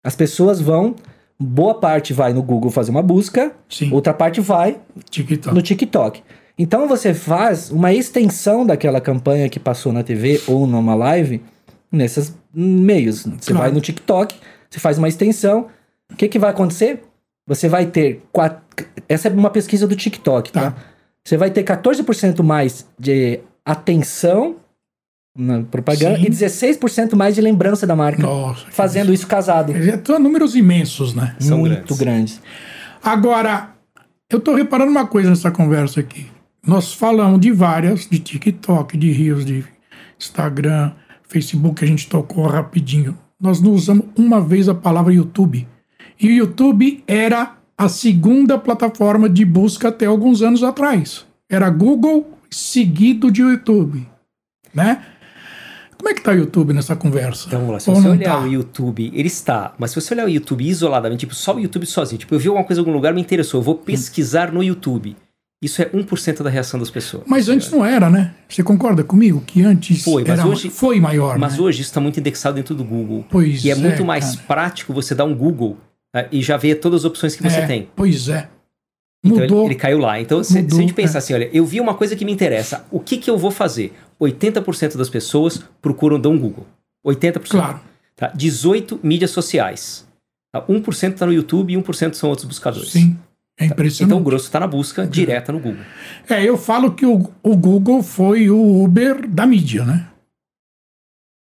as 0.04 0.16
pessoas 0.16 0.62
vão, 0.62 0.96
boa 1.40 1.80
parte 1.80 2.14
vai 2.14 2.34
no 2.34 2.44
Google 2.44 2.70
fazer 2.70 2.92
uma 2.92 3.02
busca, 3.02 3.52
Sim. 3.68 3.92
outra 3.92 4.14
parte 4.14 4.42
vai 4.42 4.78
TikTok. 5.10 5.56
no 5.56 5.62
TikTok. 5.62 6.24
Então 6.62 6.88
você 6.88 7.12
faz 7.12 7.72
uma 7.72 7.92
extensão 7.92 8.64
daquela 8.64 9.02
campanha 9.02 9.50
que 9.50 9.60
passou 9.60 9.92
na 9.92 10.04
TV 10.04 10.40
ou 10.46 10.68
numa 10.68 10.94
live 10.94 11.42
nesses 11.92 12.36
meios. 12.54 13.24
Você 13.24 13.52
claro. 13.52 13.58
vai 13.58 13.72
no 13.72 13.82
TikTok, 13.82 14.36
você 14.70 14.80
faz 14.80 15.00
uma 15.00 15.08
extensão. 15.08 15.70
O 16.12 16.16
que, 16.16 16.28
que 16.28 16.38
vai 16.38 16.52
acontecer? 16.52 17.02
Você 17.48 17.68
vai 17.68 17.88
ter. 17.88 18.22
Quatro... 18.32 18.62
Essa 19.10 19.28
é 19.28 19.32
uma 19.32 19.50
pesquisa 19.50 19.88
do 19.88 19.96
TikTok, 19.96 20.52
tá? 20.52 20.70
tá? 20.70 20.78
Você 21.26 21.36
vai 21.36 21.50
ter 21.50 21.64
14% 21.64 22.44
mais 22.44 22.88
de 23.00 23.40
atenção 23.66 24.58
na 25.36 25.64
propaganda 25.64 26.20
Sim. 26.20 26.26
e 26.26 26.30
16% 26.30 27.16
mais 27.16 27.34
de 27.34 27.42
lembrança 27.42 27.88
da 27.88 27.96
marca. 27.96 28.22
Nossa, 28.22 28.68
fazendo 28.70 29.12
isso 29.12 29.26
casado. 29.26 29.74
São 30.06 30.20
números 30.20 30.56
imensos, 30.56 31.16
né? 31.16 31.36
São 31.40 31.58
Muito 31.58 31.96
grandes. 31.96 31.98
grandes. 31.98 32.42
Agora, 33.02 33.72
eu 34.30 34.40
tô 34.40 34.54
reparando 34.54 34.92
uma 34.92 35.08
coisa 35.08 35.28
nessa 35.32 35.50
conversa 35.50 36.00
aqui. 36.02 36.30
Nós 36.66 36.94
falamos 36.94 37.40
de 37.42 37.52
várias, 37.52 38.08
de 38.08 38.20
TikTok, 38.20 38.96
de 38.96 39.12
Rios, 39.12 39.44
de 39.44 39.66
Instagram, 40.20 40.92
Facebook, 41.28 41.84
a 41.84 41.88
gente 41.88 42.08
tocou 42.08 42.46
rapidinho. 42.46 43.18
Nós 43.40 43.60
não 43.60 43.72
usamos 43.72 44.06
uma 44.16 44.40
vez 44.40 44.70
a 44.70 44.76
palavra 44.76 45.12
YouTube. 45.12 45.68
E 46.20 46.28
o 46.28 46.32
YouTube 46.32 47.04
era 47.08 47.58
a 47.76 47.90
segunda 47.90 48.60
plataforma 48.60 49.28
de 49.28 49.44
busca 49.44 49.88
até 49.88 50.06
alguns 50.06 50.44
anos 50.44 50.62
atrás. 50.62 51.26
Era 51.50 51.68
Google 51.68 52.38
seguido 52.52 53.32
de 53.32 53.42
YouTube, 53.42 54.08
né? 54.72 55.04
Como 55.98 56.10
é 56.10 56.14
que 56.14 56.22
tá 56.22 56.32
o 56.32 56.36
YouTube 56.36 56.74
nessa 56.74 56.96
conversa? 56.96 57.48
Então, 57.48 57.60
vamos 57.60 57.74
lá, 57.74 57.80
se 57.80 57.90
Ou 57.90 57.96
você 57.96 58.08
olhar 58.08 58.38
tá? 58.38 58.42
o 58.42 58.48
YouTube, 58.48 59.12
ele 59.16 59.28
está, 59.28 59.74
mas 59.80 59.92
se 59.92 60.02
você 60.02 60.14
olhar 60.14 60.26
o 60.26 60.30
YouTube 60.30 60.68
isoladamente, 60.68 61.22
tipo, 61.22 61.34
só 61.34 61.56
o 61.56 61.60
YouTube 61.60 61.86
sozinho, 61.88 62.20
tipo, 62.20 62.36
eu 62.36 62.40
vi 62.40 62.48
alguma 62.48 62.66
coisa 62.66 62.80
em 62.80 62.84
algum 62.84 62.94
lugar, 62.94 63.14
me 63.14 63.22
interessou, 63.22 63.60
eu 63.60 63.64
vou 63.64 63.76
pesquisar 63.76 64.52
no 64.52 64.64
YouTube. 64.64 65.16
Isso 65.62 65.80
é 65.80 65.86
1% 65.86 66.42
da 66.42 66.50
reação 66.50 66.80
das 66.80 66.90
pessoas. 66.90 67.24
Mas 67.28 67.48
antes 67.48 67.70
não 67.70 67.86
era, 67.86 68.10
né? 68.10 68.34
Você 68.50 68.64
concorda 68.64 69.04
comigo 69.04 69.42
que 69.46 69.62
antes 69.62 70.04
foi, 70.04 70.24
mas 70.26 70.44
hoje, 70.44 70.72
foi 70.72 71.00
maior, 71.00 71.38
Mas 71.38 71.54
né? 71.54 71.62
hoje 71.62 71.82
isso 71.82 71.92
está 71.92 72.02
muito 72.02 72.20
indexado 72.20 72.56
dentro 72.56 72.74
do 72.74 72.84
Google. 72.84 73.24
Pois 73.30 73.64
e 73.64 73.70
é, 73.70 73.74
é 73.74 73.76
muito 73.76 74.04
mais 74.04 74.36
cara. 74.36 74.48
prático 74.48 74.92
você 74.92 75.14
dar 75.14 75.26
um 75.26 75.36
Google 75.36 75.78
né, 76.14 76.28
e 76.32 76.42
já 76.42 76.58
ver 76.58 76.76
todas 76.76 77.02
as 77.02 77.06
opções 77.06 77.36
que 77.36 77.44
você 77.44 77.60
é, 77.60 77.68
tem. 77.68 77.90
Pois 77.96 78.28
é. 78.28 78.50
Então 79.24 79.44
ele, 79.44 79.54
ele, 79.54 79.76
caiu 79.76 80.00
lá. 80.00 80.20
Então, 80.20 80.44
se, 80.44 80.56
Mudou, 80.56 80.72
se, 80.72 80.78
a 80.78 80.82
gente 80.82 80.94
pensar 80.96 81.18
é. 81.18 81.20
assim, 81.20 81.34
olha, 81.36 81.50
eu 81.54 81.64
vi 81.64 81.80
uma 81.80 81.94
coisa 81.94 82.16
que 82.16 82.26
me 82.26 82.32
interessa, 82.32 82.86
o 82.90 83.00
que, 83.00 83.18
que 83.18 83.30
eu 83.30 83.38
vou 83.38 83.52
fazer? 83.52 83.94
80% 84.20 84.98
das 84.98 85.10
pessoas 85.10 85.64
procuram 85.80 86.20
dar 86.20 86.30
um 86.30 86.40
Google. 86.40 86.66
80%. 87.06 87.50
Claro. 87.50 87.80
Tá? 88.16 88.32
18 88.36 89.00
mídias 89.04 89.30
sociais. 89.30 90.08
Tá? 90.52 90.66
1% 90.66 91.14
está 91.14 91.26
no 91.28 91.34
YouTube 91.34 91.72
e 91.72 91.78
1% 91.78 92.16
são 92.16 92.30
outros 92.32 92.48
buscadores. 92.48 92.92
Sim. 92.92 93.16
É 93.60 93.66
impressionante. 93.66 94.12
Então 94.12 94.22
o 94.22 94.24
grosso 94.24 94.46
está 94.46 94.60
na 94.60 94.68
busca 94.68 95.06
direta 95.06 95.52
no 95.52 95.60
Google. 95.60 95.84
É, 96.30 96.44
eu 96.44 96.58
falo 96.58 96.94
que 96.94 97.06
o, 97.06 97.30
o 97.44 97.56
Google 97.56 98.02
foi 98.02 98.50
o 98.50 98.84
Uber 98.84 99.28
da 99.28 99.46
mídia, 99.46 99.86
né? 99.86 100.08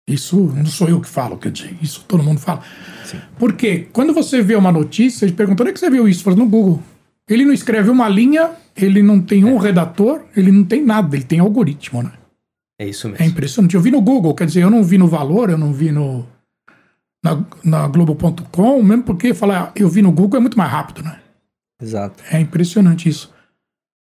Isso 0.08 0.38
não 0.38 0.66
sou 0.66 0.90
eu 0.90 1.00
que 1.00 1.08
falo, 1.08 1.38
quer 1.38 1.52
dizer, 1.52 1.78
isso 1.82 2.04
todo 2.08 2.24
mundo 2.24 2.40
fala. 2.40 2.64
Sim. 3.06 3.20
Porque 3.38 3.88
quando 3.94 4.12
você 4.12 4.42
vê 4.42 4.56
uma 4.56 4.72
notícia, 4.72 5.26
eles 5.26 5.36
perguntam 5.36 5.64
onde 5.64 5.70
é 5.70 5.74
que 5.74 5.80
você 5.80 5.90
viu 5.90 6.08
isso? 6.08 6.24
Fala, 6.24 6.36
no 6.36 6.48
Google. 6.48 6.82
Ele 7.30 7.46
não 7.46 7.54
escreve 7.54 7.92
uma 7.92 8.10
linha, 8.10 8.50
ele 8.76 9.04
não 9.04 9.22
tem 9.22 9.46
um 9.46 9.58
é. 9.58 9.62
redator, 9.62 10.24
ele 10.36 10.52
não 10.52 10.64
tem 10.64 10.84
nada, 10.84 11.16
ele 11.16 11.26
tem 11.26 11.40
algoritmo, 11.40 12.02
né? 12.02 12.12
É 12.80 12.88
isso 12.88 13.08
mesmo. 13.08 13.24
É 13.24 13.28
impressionante. 13.28 13.76
Eu 13.76 13.82
vi 13.82 13.92
no 13.92 14.02
Google, 14.02 14.34
quer 14.34 14.48
dizer, 14.48 14.64
eu 14.64 14.70
não 14.72 14.84
vi 14.84 14.98
no 14.98 15.08
Valor, 15.08 15.52
eu 15.52 15.58
não 15.58 15.72
vi 15.72 15.92
no 15.92 16.26
na, 17.24 17.44
na 17.64 17.88
Globo.com, 17.88 18.82
mesmo 18.82 19.04
porque 19.04 19.34
falar 19.34 19.72
eu 19.76 19.90
vi 19.90 20.02
no 20.02 20.12
Google 20.12 20.38
é 20.38 20.42
muito 20.42 20.58
mais 20.58 20.72
rápido, 20.72 21.04
né? 21.04 21.20
Exato. 21.82 22.24
É 22.32 22.39
impressionante 22.39 23.08
isso. 23.08 23.34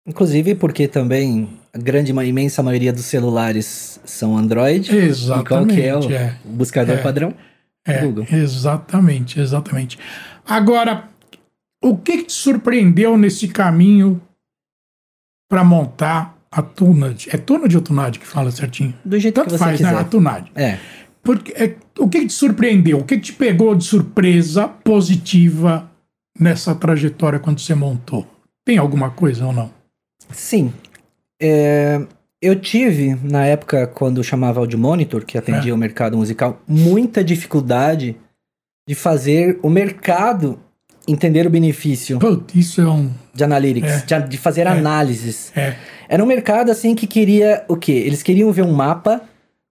Inclusive 0.07 0.55
porque 0.55 0.87
também 0.87 1.49
a 1.73 1.77
grande, 1.77 2.11
uma 2.11 2.25
imensa 2.25 2.63
maioria 2.63 2.91
dos 2.91 3.05
celulares 3.05 3.99
são 4.03 4.37
Android. 4.37 4.95
Exatamente. 4.95 5.41
E 5.41 5.47
qual 5.47 5.67
que 5.67 5.81
é 5.81 5.95
o 5.95 6.11
é, 6.11 6.35
buscador 6.43 6.95
é, 6.95 7.01
padrão? 7.01 7.33
É, 7.85 7.99
Google. 8.01 8.25
Exatamente, 8.31 9.39
exatamente. 9.39 9.99
Agora, 10.45 11.07
o 11.83 11.95
que 11.95 12.23
te 12.23 12.33
surpreendeu 12.33 13.17
nesse 13.17 13.47
caminho 13.47 14.21
para 15.49 15.63
montar 15.63 16.37
a 16.51 16.61
Tunad? 16.61 17.27
É 17.29 17.37
Tunad 17.37 17.75
ou 17.75 17.81
Tunad 17.81 18.17
que 18.17 18.25
fala 18.25 18.51
certinho? 18.51 18.95
Do 19.05 19.19
jeito 19.19 19.35
Tanto 19.35 19.45
que 19.45 19.51
você 19.51 19.57
faz, 19.63 19.79
né? 19.79 19.89
quiser. 19.89 19.95
né? 19.95 20.01
A 20.01 20.03
Tunad. 20.03 20.47
É. 20.55 20.79
Porque, 21.21 21.51
é, 21.51 21.75
o 21.99 22.09
que 22.09 22.25
te 22.25 22.33
surpreendeu? 22.33 22.97
O 22.99 23.03
que 23.03 23.19
te 23.19 23.33
pegou 23.33 23.75
de 23.75 23.83
surpresa 23.83 24.67
positiva 24.67 25.89
nessa 26.39 26.73
trajetória 26.73 27.39
quando 27.39 27.59
você 27.59 27.75
montou? 27.75 28.25
Tem 28.65 28.77
alguma 28.77 29.09
coisa 29.11 29.45
ou 29.45 29.53
não? 29.53 29.69
Sim. 30.31 30.73
É, 31.41 32.01
eu 32.41 32.55
tive, 32.55 33.17
na 33.23 33.45
época, 33.45 33.85
quando 33.87 34.23
chamava 34.23 34.59
Audio 34.59 34.79
Monitor, 34.79 35.25
que 35.25 35.37
atendia 35.37 35.71
é. 35.71 35.75
o 35.75 35.77
mercado 35.77 36.15
musical, 36.17 36.61
muita 36.67 37.23
dificuldade 37.23 38.15
de 38.87 38.95
fazer 38.95 39.59
o 39.61 39.69
mercado 39.69 40.59
entender 41.07 41.45
o 41.45 41.49
benefício. 41.49 42.19
Putz, 42.19 42.55
isso 42.55 42.81
é 42.81 42.87
um. 42.87 43.11
De 43.33 43.43
analytics, 43.43 44.11
é. 44.11 44.19
de, 44.19 44.29
de, 44.29 44.37
fazer 44.37 44.61
é. 44.61 44.69
análises. 44.69 45.51
É. 45.55 45.75
Era 46.07 46.23
um 46.23 46.27
mercado 46.27 46.71
assim 46.71 46.95
que 46.95 47.07
queria 47.07 47.63
o 47.67 47.75
quê? 47.75 47.91
Eles 47.91 48.23
queriam 48.23 48.51
ver 48.51 48.63
um 48.63 48.71
mapa 48.71 49.21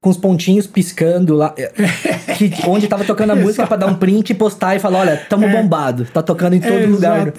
com 0.01 0.11
os 0.11 0.17
pontinhos 0.17 0.67
piscando 0.67 1.35
lá, 1.35 1.55
é, 1.57 1.73
que, 2.35 2.53
onde 2.69 2.87
tava 2.87 3.05
tocando 3.05 3.31
a 3.31 3.37
música 3.37 3.67
para 3.67 3.79
dar 3.79 3.87
um 3.87 3.95
print 3.95 4.31
e 4.31 4.35
postar 4.35 4.77
e 4.77 4.79
falar, 4.79 5.01
olha, 5.01 5.17
tamo 5.29 5.47
é. 5.47 5.53
bombado, 5.53 6.05
tá 6.05 6.23
tocando 6.23 6.55
em 6.55 6.61
todo 6.61 6.87
lugar. 6.87 7.33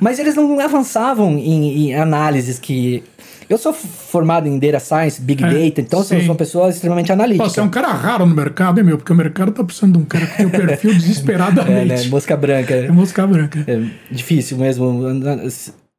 Mas 0.00 0.18
eles 0.18 0.34
não 0.34 0.58
avançavam 0.58 1.38
em, 1.38 1.90
em, 1.90 1.94
análises 1.94 2.58
que... 2.58 3.04
Eu 3.48 3.58
sou 3.58 3.72
formado 3.72 4.48
em 4.48 4.58
Data 4.58 4.80
Science, 4.80 5.20
Big 5.20 5.44
é, 5.44 5.46
Data, 5.46 5.80
então 5.80 6.02
sim. 6.02 6.16
sou 6.20 6.24
uma 6.24 6.34
pessoa 6.34 6.70
extremamente 6.70 7.12
analítica. 7.12 7.48
Você 7.48 7.60
é 7.60 7.62
um 7.62 7.68
cara 7.68 7.88
raro 7.88 8.24
no 8.24 8.34
mercado, 8.34 8.78
hein, 8.78 8.84
meu? 8.84 8.96
Porque 8.96 9.12
o 9.12 9.16
mercado 9.16 9.52
tá 9.52 9.62
precisando 9.62 9.92
de 9.92 9.98
um 9.98 10.04
cara 10.06 10.26
que 10.26 10.36
tem 10.38 10.46
o 10.46 10.50
perfil 10.50 10.94
desesperadamente. 10.96 11.92
É, 11.92 12.04
né? 12.04 12.08
Mosca 12.08 12.34
branca. 12.34 12.74
É 12.74 12.90
mosca 12.90 13.26
branca. 13.26 13.62
É 13.66 13.82
difícil 14.10 14.56
mesmo. 14.56 15.02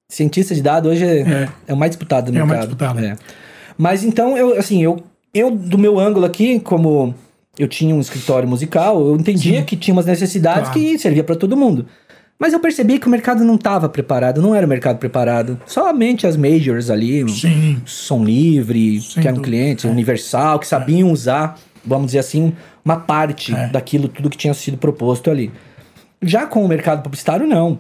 Cientista 0.10 0.56
de 0.56 0.64
dados 0.64 0.92
hoje 0.92 1.06
é, 1.06 1.48
é 1.68 1.74
o 1.74 1.78
mais 1.78 1.92
disputado 1.92 2.32
no 2.32 2.40
é 2.40 2.44
mercado. 2.44 2.72
É 2.72 2.86
o 2.86 2.88
mais 2.88 2.96
disputado. 2.96 3.06
É. 3.06 3.16
Mas 3.78 4.04
então, 4.04 4.36
eu, 4.36 4.58
assim, 4.58 4.82
eu 4.82 5.04
eu, 5.34 5.52
do 5.52 5.78
meu 5.78 6.00
ângulo 6.00 6.26
aqui, 6.26 6.60
como 6.60 7.16
eu 7.58 7.68
tinha 7.68 7.94
um 7.94 8.00
escritório 8.00 8.48
musical, 8.48 9.00
eu 9.00 9.16
entendia 9.16 9.60
Sim. 9.60 9.66
que 9.66 9.76
tinha 9.76 9.94
umas 9.94 10.06
necessidades 10.06 10.70
claro. 10.70 10.80
que 10.80 10.98
servia 11.00 11.24
para 11.24 11.36
todo 11.36 11.58
mundo. 11.58 11.86
Mas 12.40 12.52
eu 12.52 12.60
percebi 12.60 13.00
que 13.00 13.08
o 13.08 13.10
mercado 13.10 13.44
não 13.44 13.56
estava 13.56 13.88
preparado, 13.88 14.42
não 14.42 14.54
era 14.54 14.66
o 14.66 14.70
mercado 14.70 14.98
preparado. 14.98 15.60
Somente 15.66 16.28
as 16.28 16.36
majors 16.36 16.90
ali, 16.90 17.28
Sim. 17.30 17.82
Som 17.86 18.24
Livre, 18.24 19.00
Sem 19.02 19.22
que 19.22 19.28
eram 19.28 19.38
dúvida. 19.38 19.58
clientes, 19.58 19.86
é. 19.86 19.88
Universal, 19.88 20.60
que 20.60 20.68
sabiam 20.68 21.10
é. 21.10 21.12
usar, 21.12 21.60
vamos 21.86 22.08
dizer 22.08 22.20
assim, 22.20 22.54
uma 22.84 22.98
parte 22.98 23.56
é. 23.56 23.68
daquilo 23.68 24.08
tudo 24.08 24.30
que 24.30 24.38
tinha 24.38 24.54
sido 24.54 24.78
proposto 24.78 25.32
ali. 25.32 25.52
Já 26.22 26.46
com 26.46 26.66
o 26.66 26.68
mercado 26.68 27.02
publicitário, 27.02 27.48
não. 27.48 27.80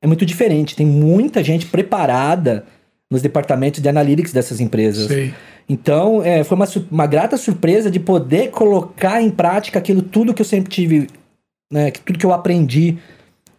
É 0.00 0.06
muito 0.06 0.24
diferente. 0.24 0.76
Tem 0.76 0.86
muita 0.86 1.42
gente 1.42 1.66
preparada 1.66 2.64
nos 3.10 3.20
departamentos 3.20 3.80
de 3.80 3.88
analytics 3.88 4.32
dessas 4.32 4.60
empresas. 4.60 5.08
Sim. 5.08 5.32
Então, 5.68 6.22
é, 6.22 6.42
foi 6.42 6.56
uma, 6.56 6.66
uma 6.90 7.06
grata 7.06 7.36
surpresa 7.36 7.90
de 7.90 8.00
poder 8.00 8.50
colocar 8.50 9.20
em 9.20 9.30
prática 9.30 9.78
aquilo 9.78 10.00
tudo 10.00 10.32
que 10.32 10.40
eu 10.40 10.46
sempre 10.46 10.70
tive, 10.70 11.08
né, 11.70 11.90
tudo 11.90 12.18
que 12.18 12.24
eu 12.24 12.32
aprendi 12.32 12.96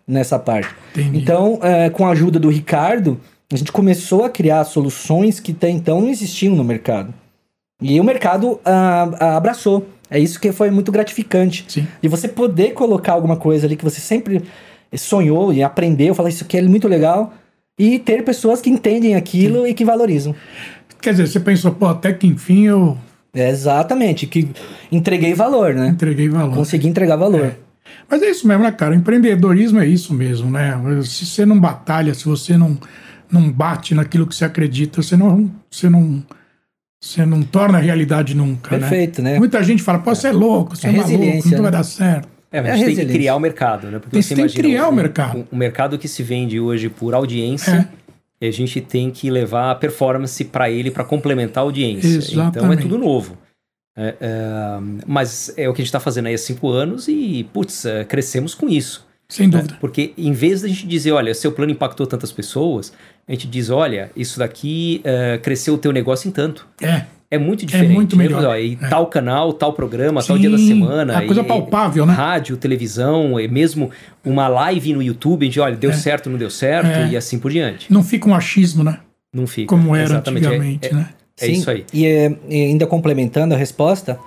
nessa 0.08 0.39
parte. 0.39 0.69
Entendi. 0.91 1.19
Então, 1.19 1.60
é, 1.62 1.89
com 1.89 2.08
a 2.08 2.12
ajuda 2.12 2.39
do 2.39 2.50
Ricardo, 2.50 3.19
a 3.54 3.56
gente 3.56 3.72
começou 3.72 4.26
a 4.26 4.30
criar 4.30 4.63
soluções 4.63 5.39
que 5.39 5.52
até 5.52 5.69
então 5.69 6.02
não 6.02 6.10
existiam 6.10 6.56
no 6.56 6.63
mercado. 6.63 7.13
E 7.82 8.00
o 8.00 8.04
mercado 8.04 8.60
ah, 8.65 9.10
ah, 9.19 9.38
abraçou. 9.38 9.88
É 10.10 10.19
isso 10.19 10.39
que 10.39 10.52
foi 10.52 10.69
muito 10.72 10.91
gratificante. 10.91 11.63
Sim. 11.67 11.88
De 12.02 12.10
você 12.10 12.28
poder 12.28 12.74
colocar 12.74 13.13
alguma 13.13 13.38
coisa 13.38 13.67
ali 13.67 13.76
que 13.76 13.84
você 13.84 14.02
sempre 14.02 14.43
sonhou 14.95 15.54
e 15.54 15.62
aprendeu, 15.62 16.15
falar 16.15 16.30
isso 16.30 16.43
aqui 16.43 16.58
é 16.58 16.62
muito 16.63 16.88
legal, 16.88 17.34
e 17.78 17.98
ter 18.00 18.24
pessoas 18.24 18.60
que 18.60 18.69
entendem 18.69 19.15
aquilo 19.15 19.63
Sim. 19.63 19.69
e 19.69 19.74
que 19.74 19.86
valorizam. 19.86 20.36
Quer 21.02 21.12
dizer, 21.12 21.28
você 21.28 21.40
pensou, 21.40 21.72
pô, 21.72 21.88
até 21.88 22.14
que 22.14 22.28
enfim 22.28 22.66
eu. 22.66 22.98
É 23.34 23.50
exatamente, 23.50 24.26
que 24.26 24.50
entreguei 24.92 25.34
valor, 25.34 25.74
né? 25.74 25.90
Entreguei 25.90 26.28
valor. 26.28 26.56
Consegui 26.56 26.88
entregar 26.88 27.16
valor. 27.16 27.46
É. 27.46 27.56
Mas 28.10 28.22
é 28.24 28.30
isso 28.30 28.48
mesmo, 28.48 28.64
né, 28.64 28.72
cara? 28.72 28.96
empreendedorismo 28.96 29.80
é 29.80 29.88
isso 29.88 30.14
mesmo, 30.14 30.50
né? 30.50 30.80
Se 31.04 31.26
você 31.26 31.46
não 31.46 31.60
batalha, 31.60 32.14
se 32.14 32.26
você 32.26 32.58
não, 32.58 32.78
não 33.32 33.52
bate 33.52 33.94
naquilo 33.94 34.26
que 34.26 34.36
você 34.36 34.46
acredita, 34.46 35.02
você 35.02 35.16
não, 35.16 35.50
você 35.70 35.90
não, 35.90 36.24
você 37.00 37.26
não 37.26 37.44
torna 37.44 37.78
realidade 37.78 38.36
nunca, 38.36 38.78
né? 38.78 38.80
Perfeito, 38.80 39.22
né? 39.22 39.34
né? 39.34 39.40
Muita 39.40 39.62
gente 39.64 39.84
fala, 39.84 40.00
pô, 40.00 40.14
você 40.14 40.30
é 40.30 40.32
louco, 40.32 40.76
você 40.76 40.88
é, 40.88 40.90
é 40.90 40.94
maluco, 40.94 41.50
não 41.50 41.52
vai 41.52 41.62
né? 41.62 41.72
dar 41.72 41.84
certo. 41.84 42.28
É, 42.52 42.62
mas 42.62 42.72
é 42.72 42.74
a 42.74 42.78
gente 42.78 42.96
tem 42.96 43.06
que 43.06 43.14
criar 43.14 43.36
o 43.36 43.40
mercado, 43.40 43.88
né? 43.92 44.00
Porque 44.00 44.12
tem, 44.12 44.22
você 44.24 44.36
tem 44.36 44.48
que 44.48 44.56
criar 44.56 44.88
o 44.88 44.92
mercado. 44.92 45.38
Um, 45.38 45.56
um, 45.56 45.58
mercado 45.58 46.00
que 46.00 46.08
se 46.08 46.24
vende 46.24 46.60
hoje 46.60 46.90
por 46.90 47.14
audiência. 47.14 47.88
É 47.96 48.00
e 48.41 48.47
a 48.47 48.52
gente 48.52 48.80
tem 48.82 49.12
que 49.12 49.30
levar 49.30 49.71
a 49.71 49.75
performance 49.75 50.43
para 50.45 50.69
ele 50.69 50.91
para 50.91 51.04
complementar 51.04 51.62
a 51.62 51.65
audiência. 51.65 52.08
Exatamente. 52.08 52.58
Então 52.58 52.73
é 52.73 52.78
tudo 52.78 52.97
novo. 52.97 53.38
É, 53.97 54.15
é, 54.21 54.80
mas 55.06 55.54
é 55.58 55.67
o 55.67 55.73
que 55.73 55.82
a 55.82 55.84
gente 55.84 55.89
está 55.89 55.99
fazendo 55.99 56.28
aí 56.28 56.34
há 56.34 56.38
cinco 56.38 56.69
anos 56.69 57.08
e, 57.10 57.45
putz, 57.52 57.86
é, 57.86 58.06
crescemos 58.06 58.56
com 58.56 58.69
isso. 58.69 59.06
Sem 59.28 59.47
né? 59.47 59.58
dúvida. 59.58 59.78
Porque 59.80 60.13
em 60.17 60.32
vez 60.32 60.62
da 60.62 60.67
gente 60.67 60.88
dizer, 60.88 61.12
olha, 61.12 61.34
seu 61.34 61.52
plano 61.52 61.71
impactou 61.71 62.08
tantas 62.08 62.32
pessoas, 62.32 62.93
a 63.28 63.32
gente 63.32 63.47
diz, 63.47 63.69
olha, 63.69 64.10
isso 64.15 64.39
daqui 64.39 65.04
uh, 65.06 65.39
cresceu 65.41 65.75
o 65.75 65.78
teu 65.78 65.91
negócio 65.91 66.28
em 66.28 66.32
tanto. 66.32 66.67
É. 66.82 67.06
É 67.32 67.38
muito 67.38 67.65
diferente. 67.65 67.92
É 67.92 67.94
muito 67.94 68.15
né? 68.18 68.24
melhor. 68.24 68.60
E 68.60 68.78
é. 68.82 68.88
tal 68.88 69.06
canal, 69.08 69.54
tal 69.54 69.74
programa, 69.74 70.22
Sim, 70.22 70.30
tal 70.30 70.38
dia 70.39 70.50
da 70.50 70.58
semana. 70.58 71.22
É 71.22 71.26
coisa 71.26 71.44
palpável, 71.44 72.06
né? 72.06 72.13
Rádio, 72.13 72.58
televisão, 72.58 73.39
e 73.39 73.48
mesmo 73.48 73.92
uma 74.26 74.48
live 74.48 74.94
no 74.94 75.04
YouTube, 75.04 75.46
gente, 75.46 75.60
olha, 75.60 75.76
deu 75.76 75.92
é. 75.92 75.94
certo, 75.94 76.30
não 76.30 76.38
deu 76.38 76.50
certo, 76.50 76.88
é. 76.88 77.10
e 77.10 77.18
assim 77.18 77.38
por 77.38 77.52
diante. 77.52 77.92
Não 77.92 78.02
fica 78.02 78.28
um 78.28 78.34
achismo, 78.34 78.84
né? 78.84 79.00
Não 79.32 79.46
fica. 79.46 79.68
Como 79.68 79.96
era 79.96 80.06
Exatamente. 80.06 80.46
É, 80.46 80.48
antigamente, 80.48 80.88
é, 80.88 80.94
né? 80.94 81.10
É 81.39 81.46
Sim, 81.46 81.52
isso 81.52 81.70
aí. 81.70 81.86
E, 81.94 82.06
e 82.50 82.65
ainda 82.65 82.88
complementando 82.88 83.54
a 83.54 83.58
resposta, 83.58 84.20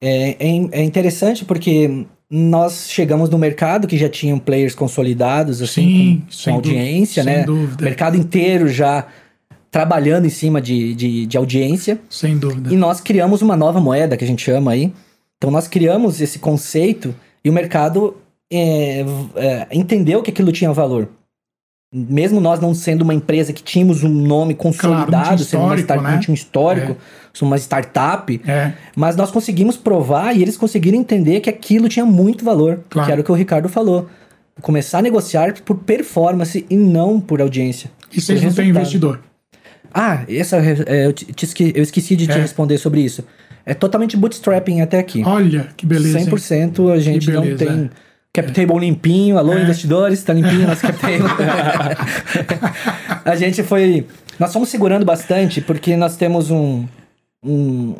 é, 0.00 0.36
é, 0.38 0.82
interessante 0.84 1.44
porque 1.44 2.06
nós 2.30 2.88
chegamos 2.88 3.28
no 3.28 3.38
mercado 3.38 3.88
que 3.88 3.98
já 3.98 4.08
tinham 4.08 4.38
players 4.38 4.74
consolidados, 4.74 5.60
assim, 5.60 6.22
Sim, 6.30 6.44
com, 6.44 6.50
com 6.50 6.56
audiência, 6.56 7.24
dúvida, 7.24 7.38
né? 7.38 7.44
Sem 7.44 7.54
dúvida. 7.54 7.82
O 7.82 7.84
mercado 7.84 8.16
inteiro 8.16 8.68
já 8.68 9.06
trabalhando 9.70 10.26
em 10.26 10.30
cima 10.30 10.60
de, 10.60 10.94
de, 10.94 11.26
de, 11.26 11.36
audiência. 11.36 12.00
Sem 12.08 12.38
dúvida. 12.38 12.72
E 12.72 12.76
nós 12.76 13.00
criamos 13.00 13.42
uma 13.42 13.56
nova 13.56 13.80
moeda, 13.80 14.16
que 14.16 14.24
a 14.24 14.26
gente 14.26 14.42
chama 14.42 14.72
aí. 14.72 14.92
Então 15.36 15.50
nós 15.50 15.68
criamos 15.68 16.20
esse 16.20 16.38
conceito 16.38 17.14
e 17.44 17.50
o 17.50 17.52
mercado 17.52 18.16
é, 18.50 19.04
é, 19.36 19.66
entendeu 19.72 20.22
que 20.22 20.30
aquilo 20.30 20.50
tinha 20.50 20.72
valor. 20.72 21.08
Mesmo 21.90 22.38
nós 22.38 22.60
não 22.60 22.74
sendo 22.74 23.00
uma 23.00 23.14
empresa 23.14 23.50
que 23.50 23.62
tínhamos 23.62 24.04
um 24.04 24.10
nome 24.10 24.54
consolidado, 24.54 25.10
claro, 25.10 25.38
sendo 25.38 25.64
uma 25.64 25.76
start, 25.76 26.02
né? 26.02 26.20
um 26.28 26.34
histórico, 26.34 26.92
é. 26.92 27.44
uma 27.44 27.56
startup, 27.56 28.40
é. 28.46 28.74
mas 28.94 29.16
nós 29.16 29.30
conseguimos 29.30 29.74
provar 29.76 30.36
e 30.36 30.42
eles 30.42 30.56
conseguiram 30.56 30.98
entender 30.98 31.40
que 31.40 31.48
aquilo 31.48 31.88
tinha 31.88 32.04
muito 32.04 32.44
valor, 32.44 32.80
claro. 32.90 33.06
que 33.06 33.12
era 33.12 33.20
o 33.22 33.24
que 33.24 33.32
o 33.32 33.34
Ricardo 33.34 33.70
falou. 33.70 34.06
Começar 34.60 34.98
a 34.98 35.02
negociar 35.02 35.54
por 35.62 35.78
performance 35.78 36.66
e 36.68 36.76
não 36.76 37.18
por 37.18 37.40
audiência. 37.40 37.90
E 38.12 38.20
vocês 38.20 38.42
não 38.42 38.52
têm 38.52 38.68
investidor? 38.68 39.20
Ah, 39.92 40.24
essa, 40.28 40.56
é, 40.58 41.06
eu, 41.06 41.12
te, 41.12 41.26
eu 41.74 41.82
esqueci 41.82 42.14
de 42.16 42.26
te 42.26 42.32
é. 42.32 42.40
responder 42.40 42.78
sobre 42.78 43.00
isso. 43.00 43.24
É 43.64 43.74
totalmente 43.74 44.16
bootstrapping 44.16 44.80
até 44.80 44.98
aqui. 44.98 45.22
Olha, 45.24 45.68
que 45.76 45.84
beleza. 45.84 46.18
100% 46.20 46.78
hein? 46.78 46.92
a 46.92 46.98
gente 46.98 47.30
não 47.30 47.56
tem 47.56 47.90
cap 48.32 48.52
table 48.52 48.76
é. 48.76 48.80
limpinho. 48.80 49.38
Alô, 49.38 49.52
é. 49.52 49.62
investidores, 49.62 50.22
tá 50.22 50.32
limpinho 50.32 50.66
nosso 50.66 50.82
cap 50.82 50.98
table. 50.98 51.24
a 53.24 53.36
gente 53.36 53.62
foi... 53.62 54.06
Nós 54.38 54.52
fomos 54.52 54.68
segurando 54.68 55.04
bastante 55.04 55.60
porque 55.60 55.96
nós 55.96 56.16
temos 56.16 56.50
um, 56.50 56.86
um, 57.44 57.94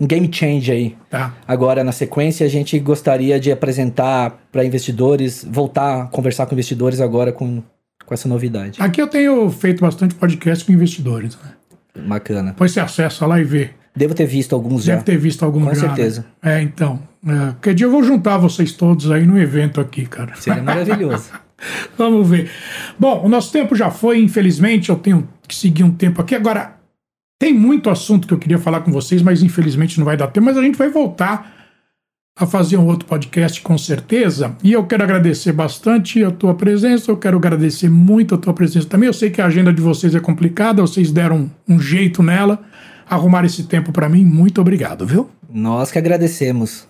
um 0.00 0.06
game 0.06 0.28
change 0.32 0.70
aí. 0.70 0.96
Tá. 1.08 1.34
Agora, 1.46 1.84
na 1.84 1.92
sequência, 1.92 2.44
a 2.44 2.50
gente 2.50 2.78
gostaria 2.78 3.38
de 3.38 3.52
apresentar 3.52 4.38
para 4.50 4.64
investidores, 4.64 5.46
voltar 5.48 6.02
a 6.02 6.06
conversar 6.06 6.46
com 6.46 6.54
investidores 6.54 7.00
agora 7.00 7.32
com 7.32 7.62
com 8.04 8.14
essa 8.14 8.28
novidade. 8.28 8.80
Aqui 8.82 9.00
eu 9.00 9.06
tenho 9.06 9.50
feito 9.50 9.80
bastante 9.80 10.14
podcast 10.14 10.64
com 10.64 10.72
investidores. 10.72 11.36
Né? 11.42 12.06
Bacana. 12.06 12.50
Depois 12.50 12.72
você 12.72 12.80
acessa 12.80 13.26
lá 13.26 13.40
e 13.40 13.44
vê. 13.44 13.70
Devo 13.96 14.14
ter 14.14 14.26
visto 14.26 14.54
alguns 14.54 14.84
Deve 14.84 14.86
já. 14.86 14.92
Deve 14.94 15.04
ter 15.04 15.18
visto 15.18 15.44
alguns 15.44 15.68
com 15.68 15.74
já. 15.74 15.80
Com 15.82 15.88
né? 15.88 15.94
certeza. 15.94 16.26
Né? 16.42 16.58
É, 16.58 16.62
então. 16.62 17.00
É, 17.26 17.38
qualquer 17.52 17.74
dia 17.74 17.86
eu 17.86 17.90
vou 17.90 18.02
juntar 18.02 18.38
vocês 18.38 18.72
todos 18.72 19.10
aí 19.10 19.24
no 19.24 19.38
evento 19.38 19.80
aqui, 19.80 20.04
cara. 20.06 20.34
Seria 20.36 20.60
maravilhoso. 20.64 21.30
Vamos 21.96 22.28
ver. 22.28 22.50
Bom, 22.98 23.24
o 23.24 23.28
nosso 23.28 23.52
tempo 23.52 23.74
já 23.74 23.90
foi, 23.90 24.20
infelizmente, 24.20 24.90
eu 24.90 24.96
tenho 24.96 25.28
que 25.46 25.54
seguir 25.54 25.84
um 25.84 25.92
tempo 25.92 26.20
aqui. 26.20 26.34
Agora, 26.34 26.76
tem 27.38 27.54
muito 27.54 27.88
assunto 27.88 28.26
que 28.26 28.34
eu 28.34 28.38
queria 28.38 28.58
falar 28.58 28.80
com 28.80 28.90
vocês, 28.90 29.22
mas 29.22 29.42
infelizmente 29.42 29.98
não 29.98 30.04
vai 30.04 30.16
dar 30.16 30.28
tempo, 30.28 30.46
mas 30.46 30.56
a 30.56 30.62
gente 30.62 30.76
vai 30.76 30.90
voltar 30.90 31.63
a 32.36 32.46
fazer 32.46 32.76
um 32.76 32.86
outro 32.86 33.06
podcast 33.06 33.62
com 33.62 33.78
certeza. 33.78 34.56
E 34.62 34.72
eu 34.72 34.84
quero 34.84 35.02
agradecer 35.04 35.52
bastante 35.52 36.24
a 36.24 36.32
tua 36.32 36.52
presença, 36.52 37.08
eu 37.10 37.16
quero 37.16 37.36
agradecer 37.36 37.88
muito 37.88 38.34
a 38.34 38.38
tua 38.38 38.52
presença 38.52 38.88
também. 38.88 39.06
Eu 39.06 39.12
sei 39.12 39.30
que 39.30 39.40
a 39.40 39.46
agenda 39.46 39.72
de 39.72 39.80
vocês 39.80 40.16
é 40.16 40.20
complicada, 40.20 40.82
vocês 40.82 41.12
deram 41.12 41.48
um, 41.68 41.78
jeito 41.78 42.24
nela, 42.24 42.60
arrumar 43.08 43.44
esse 43.44 43.62
tempo 43.64 43.92
para 43.92 44.08
mim. 44.08 44.24
Muito 44.24 44.60
obrigado, 44.60 45.06
viu? 45.06 45.30
Nós 45.48 45.92
que 45.92 45.98
agradecemos. 45.98 46.88